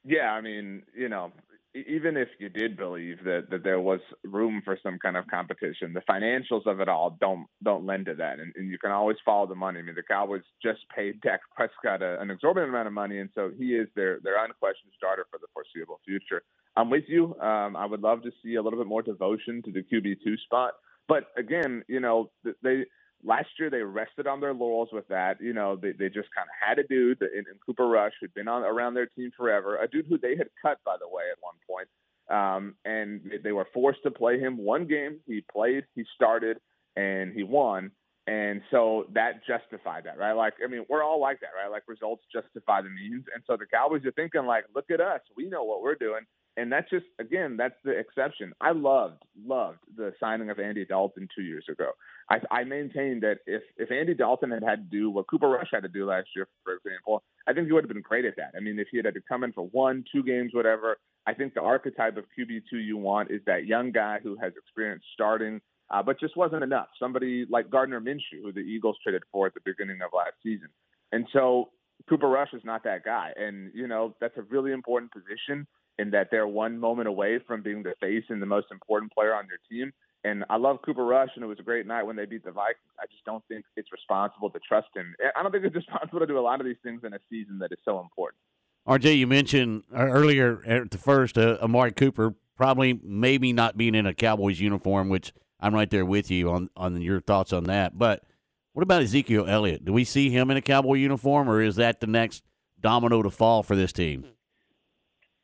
Yeah, 0.05 0.33
I 0.33 0.41
mean, 0.41 0.83
you 0.97 1.09
know, 1.09 1.33
even 1.75 2.17
if 2.17 2.29
you 2.39 2.49
did 2.49 2.77
believe 2.77 3.25
that 3.25 3.51
that 3.51 3.65
there 3.65 3.81
was 3.81 4.01
room 4.25 4.63
for 4.65 4.79
some 4.83 4.99
kind 4.99 5.17
of 5.17 5.27
competition, 5.27 5.93
the 5.93 6.03
financials 6.09 6.67
of 6.67 6.81
it 6.81 6.89
all 6.89 7.17
don't 7.21 7.47
don't 7.63 7.85
lend 7.85 8.07
to 8.07 8.15
that, 8.15 8.39
and, 8.39 8.53
and 8.57 8.71
you 8.71 8.79
can 8.79 8.93
always 8.93 9.17
follow 9.25 9.47
the 9.47 9.55
money. 9.55 9.81
I 9.81 9.83
mean, 9.83 9.95
the 9.95 10.03
Cowboys 10.03 10.43
just 10.63 10.81
paid 10.95 11.21
Dak 11.21 11.41
Prescott 11.55 12.03
a, 12.03 12.21
an 12.21 12.31
exorbitant 12.31 12.71
amount 12.71 12.87
of 12.87 12.93
money, 12.93 13.19
and 13.19 13.31
so 13.35 13.51
he 13.57 13.75
is 13.75 13.89
their 13.97 14.21
their 14.23 14.43
unquestioned 14.45 14.93
starter 14.97 15.27
for 15.31 15.39
the 15.39 15.49
foreseeable 15.53 16.01
future. 16.05 16.43
I'm 16.77 16.91
with 16.91 17.05
you. 17.09 17.39
Um, 17.41 17.77
I 17.77 17.87
would 17.87 18.01
love 18.01 18.23
to 18.23 18.31
see 18.43 18.55
a 18.55 18.63
little 18.63 18.79
bit 18.79 18.89
more 18.89 19.03
devotion 19.03 19.63
to 19.65 19.73
the 19.73 19.83
QB 19.83 20.17
two 20.23 20.37
spot, 20.45 20.75
but 21.09 21.25
again, 21.37 21.83
you 21.89 22.01
know, 22.01 22.31
they 22.63 22.85
last 23.25 23.49
year 23.59 23.71
they 23.71 23.83
rested 23.83 24.27
on 24.27 24.41
their 24.41 24.55
laurels 24.55 24.91
with 24.93 25.09
that. 25.09 25.41
You 25.41 25.53
know, 25.53 25.77
they, 25.77 25.93
they 25.93 26.09
just 26.09 26.29
kind 26.35 26.49
of 26.49 26.55
had 26.61 26.79
a 26.79 26.87
dude 26.87 27.21
in, 27.23 27.39
in 27.39 27.59
Cooper 27.65 27.89
Rush 27.89 28.13
who'd 28.21 28.35
been 28.35 28.49
on 28.49 28.63
around 28.63 28.95
their 28.95 29.07
team 29.07 29.31
forever, 29.37 29.77
a 29.77 29.89
dude 29.89 30.07
who 30.09 30.19
they 30.19 30.37
had 30.37 30.49
cut, 30.61 30.79
by 30.85 30.97
the 31.01 31.09
way, 31.09 31.25
at 31.33 31.39
one 31.41 31.55
point. 31.69 31.89
Um, 32.31 32.75
and 32.85 33.21
they 33.43 33.53
were 33.53 33.67
forced 33.75 34.03
to 34.05 34.11
play 34.11 34.39
him 34.39 34.57
one 34.57 34.87
game. 34.87 35.21
He 35.27 35.45
played, 35.53 35.85
he 35.95 36.05
started, 36.15 36.59
and 36.97 37.33
he 37.33 37.43
won. 37.43 37.91
And 38.27 38.63
so 38.71 39.07
that 39.13 39.45
justified 39.47 40.05
that, 40.05 40.17
right? 40.19 40.33
Like, 40.33 40.55
I 40.65 40.69
mean, 40.69 40.87
we're 40.89 41.03
all 41.03 41.21
like 41.21 41.41
that, 41.41 41.51
right? 41.55 41.71
Like 41.71 41.83
results 41.87 42.25
justify 42.33 42.81
the 42.81 42.89
means. 42.89 43.25
And 43.35 43.45
so 43.47 43.57
the 43.59 43.67
Cowboys 43.67 44.05
are 44.07 44.13
thinking 44.13 44.47
like, 44.47 44.65
look 44.75 44.91
at 44.91 45.01
us. 45.01 45.21
We 45.37 45.49
know 45.51 45.65
what 45.65 45.83
we're 45.83 45.95
doing. 45.97 46.23
And 46.57 46.71
that's 46.71 46.89
just, 46.89 47.07
again, 47.19 47.57
that's 47.57 47.75
the 47.85 47.91
exception. 47.91 48.53
I 48.61 48.71
loved, 48.71 49.23
loved 49.45 49.79
the 49.97 50.13
signing 50.21 50.51
of 50.51 50.61
Andy 50.61 50.85
Dalton 50.85 51.29
two 51.35 51.43
years 51.43 51.65
ago. 51.69 51.91
I, 52.31 52.39
I 52.51 52.65
maintain 52.65 53.21
that 53.21 53.39
if, 53.47 53.63
if 53.77 53.91
Andy 53.91 54.15
Dalton 54.15 54.53
had 54.53 54.63
had 54.63 54.91
to 54.91 54.97
do 54.97 55.11
what 55.11 55.27
Cooper 55.27 55.49
Rush 55.49 55.69
had 55.73 55.83
to 55.83 55.89
do 55.89 56.07
last 56.07 56.29
year, 56.37 56.47
for 56.63 56.75
example, 56.75 57.25
I 57.49 57.53
think 57.53 57.67
he 57.67 57.73
would 57.73 57.85
have 57.85 57.93
been 57.93 58.03
great 58.03 58.25
at 58.25 58.37
that. 58.37 58.53
I 58.57 58.61
mean, 58.61 58.79
if 58.79 58.87
he 58.91 58.99
had 58.99 59.07
had 59.07 59.15
to 59.15 59.21
come 59.29 59.43
in 59.43 59.53
for 59.53 59.67
one, 59.67 60.05
two 60.13 60.23
games, 60.23 60.53
whatever, 60.55 60.99
I 61.27 61.35
think 61.35 61.55
the 61.55 61.61
archetype 61.61 62.17
of 62.17 62.25
QB2 62.39 62.73
you 62.73 62.97
want 62.99 63.31
is 63.31 63.41
that 63.47 63.67
young 63.67 63.91
guy 63.91 64.21
who 64.23 64.37
has 64.41 64.53
experience 64.57 65.03
starting, 65.13 65.61
uh, 65.91 66.03
but 66.03 66.21
just 66.21 66.37
wasn't 66.37 66.63
enough. 66.63 66.89
Somebody 67.01 67.47
like 67.51 67.69
Gardner 67.69 68.01
Minshew, 68.01 68.43
who 68.43 68.53
the 68.53 68.61
Eagles 68.61 68.97
traded 69.03 69.23
for 69.33 69.47
at 69.47 69.55
the 69.55 69.61
beginning 69.65 69.99
of 70.05 70.11
last 70.15 70.35
season. 70.43 70.69
And 71.11 71.27
so 71.33 71.71
Cooper 72.09 72.29
Rush 72.29 72.53
is 72.53 72.63
not 72.65 72.85
that 72.85 73.05
guy. 73.05 73.33
And, 73.37 73.73
you 73.75 73.89
know, 73.89 74.15
that's 74.21 74.37
a 74.37 74.43
really 74.43 74.73
important 74.73 75.13
position 75.13 75.67
in 75.99 76.11
that 76.11 76.29
they're 76.31 76.47
one 76.47 76.79
moment 76.79 77.09
away 77.09 77.39
from 77.47 77.63
being 77.63 77.83
the 77.83 77.95
face 78.01 78.25
and 78.29 78.43
the 78.43 78.47
most 78.47 78.67
important 78.71 79.13
player 79.13 79.35
on 79.35 79.47
your 79.47 79.59
team. 79.71 79.93
And 80.25 80.45
I 80.49 80.57
love 80.57 80.79
Cooper 80.85 81.05
Rush, 81.05 81.29
and 81.35 81.45
it 81.45 81.47
was 81.47 81.59
a 81.61 81.63
great 81.63 81.87
night 81.87 82.05
when 82.05 82.17
they 82.17 82.25
beat 82.25 82.45
the 82.45 82.51
Vikings. 82.51 82.79
I 82.99 83.05
just 83.07 83.25
don't 83.27 83.45
think 83.47 83.65
it's 83.77 83.93
responsible 83.93 84.49
to 84.51 84.59
trust 84.67 84.89
him. 84.97 85.15
I 85.37 85.43
don't 85.43 85.53
think 85.53 85.65
it's 85.65 85.77
responsible 85.77 86.21
to 86.21 86.27
do 86.27 86.39
a 86.39 86.41
lot 86.41 86.61
of 86.61 86.67
these 86.67 86.79
things 86.83 87.03
in 87.05 87.13
a 87.13 87.19
season 87.29 87.59
that 87.59 87.73
is 87.73 87.79
so 87.85 88.01
important. 88.01 88.39
RJ, 88.89 89.19
you 89.19 89.27
mentioned 89.27 89.85
uh, 89.95 89.99
earlier 89.99 90.63
at 90.67 90.91
the 90.91 90.99
first, 90.99 91.39
uh, 91.39 91.59
Amari 91.63 91.93
Cooper 91.93 92.35
probably 92.57 93.01
maybe 93.03 93.53
not 93.53 93.77
being 93.77 93.95
in 93.95 94.07
a 94.07 94.15
Cowboys 94.15 94.61
uniform, 94.61 95.09
which 95.09 95.33
I'm 95.61 95.75
right 95.75 95.91
there 95.91 96.05
with 96.05 96.31
you 96.31 96.51
on 96.51 96.71
on 96.77 97.01
your 97.01 97.21
thoughts 97.21 97.53
on 97.53 97.65
that. 97.65 97.99
But 97.99 98.25
what 98.73 98.83
about 98.83 99.03
Ezekiel 99.03 99.47
Elliott? 99.49 99.85
Do 99.85 99.93
we 99.93 100.05
see 100.05 100.31
him 100.31 100.51
in 100.51 100.57
a 100.57 100.63
Cowboy 100.63 100.95
uniform, 100.95 101.49
or 101.49 101.63
is 101.63 101.77
that 101.77 102.01
the 102.01 102.07
next 102.07 102.43
domino 102.81 103.23
to 103.23 103.31
fall 103.31 103.63
for 103.63 103.75
this 103.77 103.93
team? 103.93 104.27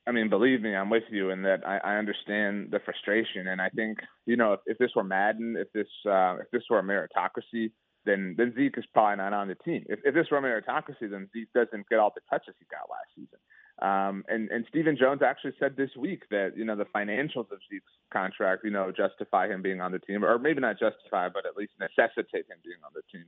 I 0.07 0.13
mean, 0.13 0.29
believe 0.29 0.63
me, 0.63 0.75
I'm 0.75 0.91
with 0.91 1.05
you 1.11 1.31
in 1.31 1.43
that 1.43 1.67
I, 1.67 1.79
I 1.79 1.97
understand 1.97 2.69
the 2.71 2.81
frustration, 2.85 3.49
and 3.49 3.61
I 3.61 3.69
think 3.69 3.99
you 4.27 4.37
know 4.37 4.55
if, 4.55 4.61
if 4.67 4.79
this 4.79 4.91
were 4.97 5.05
Madden, 5.05 5.57
if 5.59 5.73
this 5.73 5.89
uh, 6.07 6.37
if 6.41 6.51
this 6.53 6.63
were 6.71 6.79
a 6.79 6.83
meritocracy, 6.83 7.71
then 8.05 8.35
then 8.39 8.55
Zeke 8.57 8.79
is 8.79 8.85
probably 8.93 9.17
not 9.17 9.33
on 9.33 9.49
the 9.49 9.55
team. 9.57 9.85
If, 9.89 10.01
if 10.05 10.15
this 10.15 10.27
were 10.31 10.39
a 10.39 10.43
meritocracy, 10.43 11.11
then 11.11 11.29
Zeke 11.33 11.53
doesn't 11.55 11.89
get 11.89 11.99
all 11.99 12.13
the 12.15 12.23
touches 12.31 12.55
he 12.59 12.67
got 12.71 12.89
last 12.91 13.11
season. 13.15 13.39
Um, 13.81 14.25
and 14.29 14.51
and 14.51 14.65
Stephen 14.69 14.97
Jones 14.97 15.23
actually 15.23 15.55
said 15.59 15.77
this 15.77 15.91
week 15.97 16.25
that 16.31 16.53
you 16.57 16.65
know 16.65 16.77
the 16.77 16.87
financials 16.87 17.51
of 17.53 17.61
Zeke's 17.71 17.93
contract, 18.13 18.63
you 18.65 18.71
know, 18.71 18.93
justify 18.93 19.49
him 19.49 19.63
being 19.63 19.81
on 19.81 19.93
the 19.93 19.99
team, 19.99 20.25
or 20.25 20.39
maybe 20.39 20.61
not 20.61 20.79
justify, 20.79 21.29
but 21.29 21.47
at 21.47 21.57
least 21.57 21.73
necessitate 21.81 22.45
him 22.49 22.59
being 22.65 22.81
on 22.85 22.93
the 22.95 23.03
team. 23.13 23.25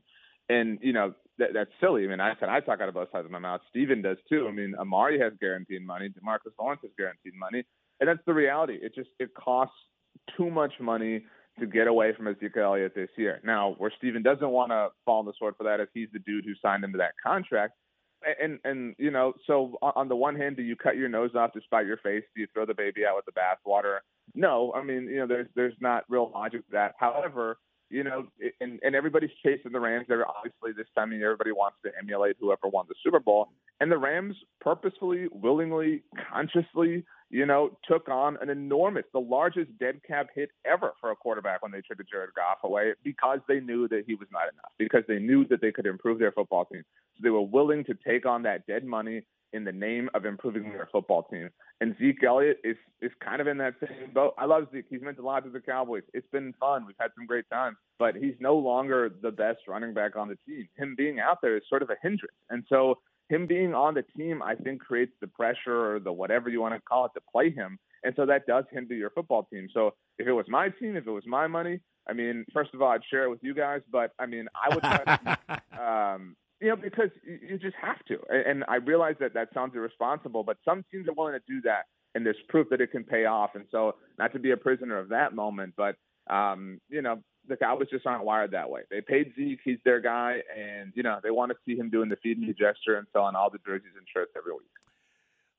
And 0.53 0.79
you 0.83 0.93
know 0.93 1.15
that, 1.39 1.51
that's 1.55 1.71
silly. 1.81 2.05
I 2.05 2.09
mean, 2.09 2.21
I 2.21 2.35
said 2.39 2.49
I 2.49 2.61
talk 2.61 2.81
out 2.81 2.89
of 2.89 2.95
both 2.95 3.11
sides 3.11 3.25
of 3.25 3.31
my 3.31 3.39
mouth. 3.39 3.61
Stephen 3.71 4.03
does 4.03 4.19
too. 4.29 4.47
I 4.49 4.53
mean, 4.53 4.75
Amari 4.79 5.19
has 5.19 5.33
guaranteed 5.41 5.87
money. 5.87 6.09
Demarcus 6.09 6.53
Lawrence 6.59 6.83
has 6.83 6.91
guaranteed 6.99 7.35
money, 7.35 7.65
and 8.01 8.09
that's 8.09 8.25
the 8.27 8.35
reality. 8.35 8.79
It 8.81 8.95
just 8.95 9.11
it 9.19 9.31
costs 9.35 9.75
too 10.37 10.51
much 10.51 10.73
money 10.81 11.25
to 11.59 11.67
get 11.67 11.87
away 11.87 12.13
from 12.17 12.29
Ezekiel 12.29 12.65
Elliott 12.65 12.95
this 12.95 13.11
year. 13.17 13.41
Now, 13.45 13.75
where 13.79 13.93
Stephen 13.99 14.23
doesn't 14.23 14.49
want 14.49 14.71
to 14.71 14.89
fall 15.05 15.19
on 15.19 15.27
the 15.27 15.33
sword 15.39 15.55
for 15.57 15.65
that 15.65 15.81
is 15.81 15.89
he's 15.93 16.09
the 16.13 16.19
dude 16.21 16.45
who 16.45 16.55
signed 16.63 16.83
him 16.85 16.93
to 16.93 16.99
that 16.99 17.13
contract. 17.23 17.75
And 18.41 18.61
and 18.65 18.95
you 18.99 19.11
know, 19.11 19.33
so 19.47 19.79
on 19.83 20.09
the 20.09 20.17
one 20.17 20.37
hand, 20.37 20.57
do 20.57 20.63
you 20.63 20.77
cut 20.77 20.97
your 20.97 21.09
nose 21.09 21.31
off 21.35 21.53
to 21.55 21.61
spite 21.63 21.87
your 21.87 21.97
face? 21.99 22.23
Do 22.35 22.41
you 22.41 22.47
throw 22.53 22.67
the 22.67 22.75
baby 22.75 23.05
out 23.05 23.17
with 23.17 23.25
the 23.25 23.33
bathwater? 23.33 23.99
No, 24.35 24.73
I 24.75 24.83
mean, 24.83 25.05
you 25.05 25.19
know, 25.19 25.27
there's 25.27 25.49
there's 25.57 25.75
not 25.81 26.05
real 26.09 26.31
logic 26.33 26.65
to 26.67 26.73
that. 26.73 26.95
However, 26.99 27.59
you 27.93 28.03
know, 28.03 28.27
and, 28.61 28.81
and 28.83 28.95
everybody's 28.97 29.31
chasing 29.45 29.71
the 29.71 29.79
Rams. 29.79 30.07
They're 30.09 30.27
obviously 30.27 30.73
this 30.75 30.87
time 30.97 31.13
of 31.13 31.19
year, 31.19 31.29
everybody 31.29 31.53
wants 31.53 31.77
to 31.85 31.93
emulate 32.01 32.37
whoever 32.41 32.67
won 32.67 32.87
the 32.89 32.95
Super 33.05 33.21
Bowl. 33.21 33.51
And 33.81 33.93
the 33.93 33.99
Rams 33.99 34.35
purposefully, 34.63 35.29
willingly, 35.31 36.03
consciously, 36.33 37.05
you 37.29 37.45
know, 37.45 37.77
took 37.87 38.09
on 38.09 38.39
an 38.41 38.49
enormous, 38.49 39.05
the 39.13 39.21
largest 39.21 39.77
dead 39.79 40.01
cap 40.09 40.29
hit 40.35 40.51
ever 40.65 40.93
for 41.01 41.11
a 41.11 41.17
quarterback 41.17 41.63
when 41.63 41.71
they 41.71 41.83
traded 41.83 42.07
Jared 42.11 42.31
Goff 42.35 42.59
away 42.65 42.95
because 43.05 43.41
they 43.47 43.61
knew 43.61 43.87
that 43.89 44.05
he 44.07 44.15
was 44.15 44.29
not 44.33 44.45
enough, 44.45 44.73
because 44.79 45.03
they 45.07 45.19
knew 45.19 45.47
that 45.49 45.61
they 45.61 45.71
could 45.71 45.87
improve 45.87 46.19
their 46.19 46.33
football 46.33 46.65
team. 46.65 46.83
So 47.15 47.21
they 47.23 47.31
were 47.31 47.43
willing 47.43 47.85
to 47.85 47.95
take 47.95 48.25
on 48.25 48.43
that 48.45 48.67
dead 48.67 48.85
money 48.85 49.23
in 49.53 49.65
the 49.65 49.73
name 49.73 50.09
of 50.15 50.25
improving 50.25 50.65
their 50.65 50.89
football 50.91 51.25
team. 51.25 51.51
And 51.81 51.97
Zeke 51.99 52.23
Elliott 52.25 52.59
is 52.65 52.77
is 53.01 53.11
kind 53.23 53.41
of 53.41 53.47
in 53.47 53.59
that 53.59 53.75
same 53.81 54.13
boat. 54.13 54.35
I 54.39 54.47
love 54.47 54.69
Zeke. 54.73 54.87
He's 54.89 55.03
meant 55.03 55.19
a 55.19 55.23
lot 55.23 55.45
to 55.45 55.51
the 55.51 55.61
Cowboys. 55.61 56.03
It's 56.15 56.27
been 56.33 56.55
fun. 56.61 56.87
We've 56.87 56.97
had 56.99 57.11
some 57.17 57.27
great 57.27 57.49
times, 57.51 57.77
but 57.99 58.15
he's 58.17 58.35
no 58.41 58.57
longer 58.57 59.11
the 59.23 59.31
best 59.31 59.61
running 59.69 59.95
back 59.95 60.17
on 60.17 60.29
the 60.29 60.39
team. 60.47 60.69
Him 60.77 60.95
being 60.97 61.21
out 61.21 61.39
there 61.43 61.57
is 61.57 61.63
sort 61.69 61.83
of 61.83 61.91
a 61.91 61.97
hindrance. 62.03 62.37
And 62.51 62.65
so 62.69 62.99
him 63.29 63.47
being 63.47 63.75
on 63.75 63.95
the 63.95 64.05
team, 64.17 64.43
I 64.43 64.55
think 64.55 64.81
creates 64.81 65.13
the 65.21 65.27
pressure 65.27 65.95
or 65.95 66.01
the 66.01 66.13
whatever 66.13 66.49
you 66.49 66.61
want 66.61 66.75
to 66.75 66.81
call 66.81 67.07
it 67.07 67.13
to 67.15 67.21
play 67.33 67.51
him. 67.51 67.79
And 68.05 68.15
so 68.17 68.27
that 68.27 68.47
does 68.47 68.65
hinder 68.71 68.95
your 68.95 69.11
football 69.11 69.49
team. 69.53 69.69
So 69.73 69.95
if 70.19 70.27
it 70.27 70.33
was 70.33 70.47
my 70.49 70.69
team, 70.69 70.97
if 70.97 71.07
it 71.07 71.11
was 71.11 71.25
my 71.27 71.47
money, 71.47 71.81
I 72.09 72.13
mean, 72.13 72.45
first 72.53 72.75
of 72.75 72.83
all, 72.83 72.91
I'd 72.91 73.01
share 73.11 73.25
it 73.25 73.31
with 73.31 73.43
you 73.43 73.55
guys, 73.55 73.81
but 73.91 74.13
I 74.19 74.27
mean, 74.27 74.49
I 74.55 74.75
would 74.75 74.83
try 74.83 75.05
to, 75.05 75.83
um, 75.83 76.37
you 76.63 76.69
know, 76.69 76.77
because 76.77 77.11
you 77.25 77.59
just 77.59 77.75
have 77.83 78.03
to. 78.07 78.19
And 78.31 78.65
I 78.69 78.77
realize 78.77 79.17
that 79.19 79.35
that 79.35 79.49
sounds 79.53 79.75
irresponsible, 79.75 80.45
but 80.45 80.59
some 80.65 80.85
teams 80.93 81.09
are 81.09 81.13
willing 81.13 81.35
to 81.35 81.43
do 81.47 81.61
that, 81.63 81.87
and 82.15 82.25
there's 82.25 82.37
proof 82.49 82.69
that 82.71 82.81
it 82.81 82.93
can 82.93 83.03
pay 83.03 83.25
off. 83.25 83.51
And 83.57 83.65
so, 83.73 83.97
not 84.17 84.33
to 84.33 84.39
be 84.39 84.53
a 84.53 84.57
prisoner 84.57 84.97
of 84.99 85.09
that 85.09 85.35
moment, 85.35 85.75
but 85.77 85.97
um, 86.33 86.81
you 86.89 87.03
know, 87.03 87.21
the 87.49 87.57
Cowboys 87.57 87.89
just 87.91 88.07
aren't 88.07 88.25
wired 88.25 88.53
that 88.53 88.71
way. 88.71 88.83
They 88.91 89.01
paid 89.01 89.33
Zeke; 89.37 89.59
he's 89.65 89.79
their 89.85 90.01
guy, 90.01 90.39
and 90.57 90.93
you 90.95 91.03
know, 91.03 91.19
they 91.21 91.33
want 91.33 91.51
to 91.51 91.59
see 91.67 91.77
him 91.77 91.91
doing 91.91 92.09
the 92.09 92.17
feed 92.23 92.39
me 92.39 92.55
gesture 92.57 92.97
and 92.97 93.09
selling 93.13 93.35
all 93.35 93.51
the 93.51 93.59
jerseys 93.67 93.93
and 93.97 94.07
shirts 94.15 94.31
every 94.37 94.53
week. 94.53 94.63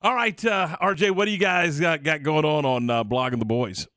All 0.01 0.15
right, 0.15 0.45
uh, 0.45 0.77
RJ, 0.81 1.11
what 1.11 1.25
do 1.25 1.31
you 1.31 1.37
guys 1.37 1.79
got, 1.79 2.03
got 2.03 2.23
going 2.23 2.45
on 2.45 2.65
on 2.65 2.89
uh, 2.89 3.03
blogging 3.03 3.39
the 3.39 3.45
boys? 3.45 3.87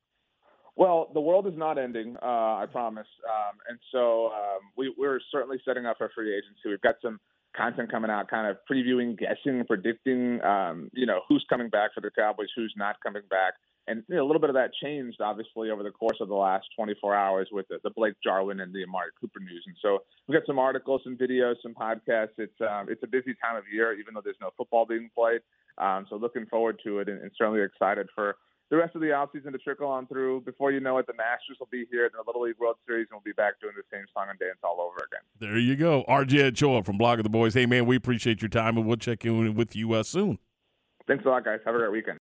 Well, 0.77 1.11
the 1.15 1.21
world 1.21 1.47
is 1.47 1.55
not 1.57 1.79
ending, 1.79 2.17
uh, 2.23 2.61
I 2.61 2.67
promise. 2.71 3.07
Um, 3.25 3.59
and 3.69 3.79
so 3.91 4.27
um, 4.27 4.61
we, 4.77 4.95
we're 4.97 5.21
certainly 5.33 5.59
setting 5.65 5.87
up 5.87 5.97
for 5.97 6.11
free 6.15 6.37
agency. 6.37 6.69
We've 6.69 6.81
got 6.83 6.97
some 7.01 7.19
content 7.57 7.91
coming 7.91 8.11
out, 8.11 8.29
kind 8.29 8.47
of 8.47 8.59
previewing, 8.71 9.19
guessing, 9.19 9.65
predicting, 9.67 10.43
um, 10.43 10.91
you 10.93 11.07
know, 11.07 11.21
who's 11.29 11.45
coming 11.49 11.71
back 11.71 11.95
for 11.95 12.03
the 12.03 12.11
Cowboys, 12.11 12.49
who's 12.55 12.75
not 12.77 12.97
coming 13.03 13.23
back. 13.31 13.55
And 13.89 14.03
you 14.09 14.17
know, 14.17 14.25
a 14.25 14.27
little 14.27 14.41
bit 14.41 14.51
of 14.51 14.55
that 14.55 14.73
changed, 14.83 15.21
obviously, 15.21 15.71
over 15.71 15.83
the 15.83 15.93
course 15.93 16.19
of 16.21 16.29
the 16.29 16.35
last 16.35 16.67
24 16.77 17.15
hours 17.15 17.49
with 17.53 17.69
the, 17.69 17.79
the 17.85 17.91
Blake 17.91 18.15
Jarwin 18.23 18.61
and 18.61 18.75
the 18.75 18.83
Amari 18.83 19.11
Cooper 19.19 19.39
news. 19.41 19.63
And 19.67 19.77
so 19.81 20.01
we've 20.27 20.37
got 20.39 20.47
some 20.47 20.59
articles, 20.59 21.03
some 21.05 21.17
videos, 21.17 21.55
some 21.63 21.73
podcasts. 21.73 22.37
It's 22.37 22.61
um, 22.61 22.89
it's 22.91 23.03
a 23.05 23.07
busy 23.07 23.35
time 23.43 23.57
of 23.57 23.63
year, 23.73 23.95
even 23.95 24.13
though 24.15 24.23
there's 24.23 24.37
no 24.41 24.51
football 24.57 24.87
being 24.87 25.09
played. 25.15 25.41
Um, 25.79 26.05
so 26.11 26.17
looking 26.17 26.47
forward 26.47 26.81
to 26.85 26.99
it, 26.99 27.09
and, 27.09 27.23
and 27.23 27.31
certainly 27.39 27.63
excited 27.63 28.09
for 28.15 28.37
the 28.71 28.77
rest 28.77 28.95
of 28.95 29.01
the 29.01 29.09
offseason 29.09 29.53
to 29.53 29.59
trickle 29.59 29.87
on 29.87 30.07
through. 30.07 30.41
Before 30.41 30.73
you 30.73 30.81
know 30.81 30.99
it, 30.99 31.07
the 31.07 31.15
Masters 31.15 31.57
will 31.59 31.69
be 31.71 31.87
here, 31.91 32.07
in 32.07 32.11
the 32.15 32.23
Little 32.27 32.43
League 32.43 32.59
World 32.59 32.77
Series, 32.87 33.07
and 33.11 33.17
we'll 33.17 33.25
be 33.25 33.33
back 33.33 33.61
doing 33.61 33.75
the 33.77 33.85
same 33.97 34.07
song 34.13 34.27
and 34.29 34.39
dance 34.39 34.59
all 34.65 34.81
over 34.81 34.97
again. 34.97 35.23
There 35.39 35.59
you 35.59 35.77
go. 35.77 36.05
RJ 36.09 36.49
Ochoa 36.49 36.83
from 36.83 36.99
Blog 36.99 37.19
of 37.19 37.25
the 37.25 37.31
Boys. 37.31 37.55
Hey, 37.55 37.67
man, 37.67 37.87
we 37.87 37.97
appreciate 37.97 38.43
your 38.43 38.49
time, 38.49 38.77
and 38.77 38.87
we'll 38.87 38.97
check 38.97 39.25
in 39.25 39.55
with 39.55 39.77
you 39.77 39.93
uh, 39.93 40.03
soon. 40.03 40.39
Thanks 41.07 41.25
a 41.25 41.29
lot, 41.29 41.45
guys. 41.45 41.61
Have 41.65 41.75
a 41.75 41.79
great 41.79 41.93
weekend. 41.93 42.15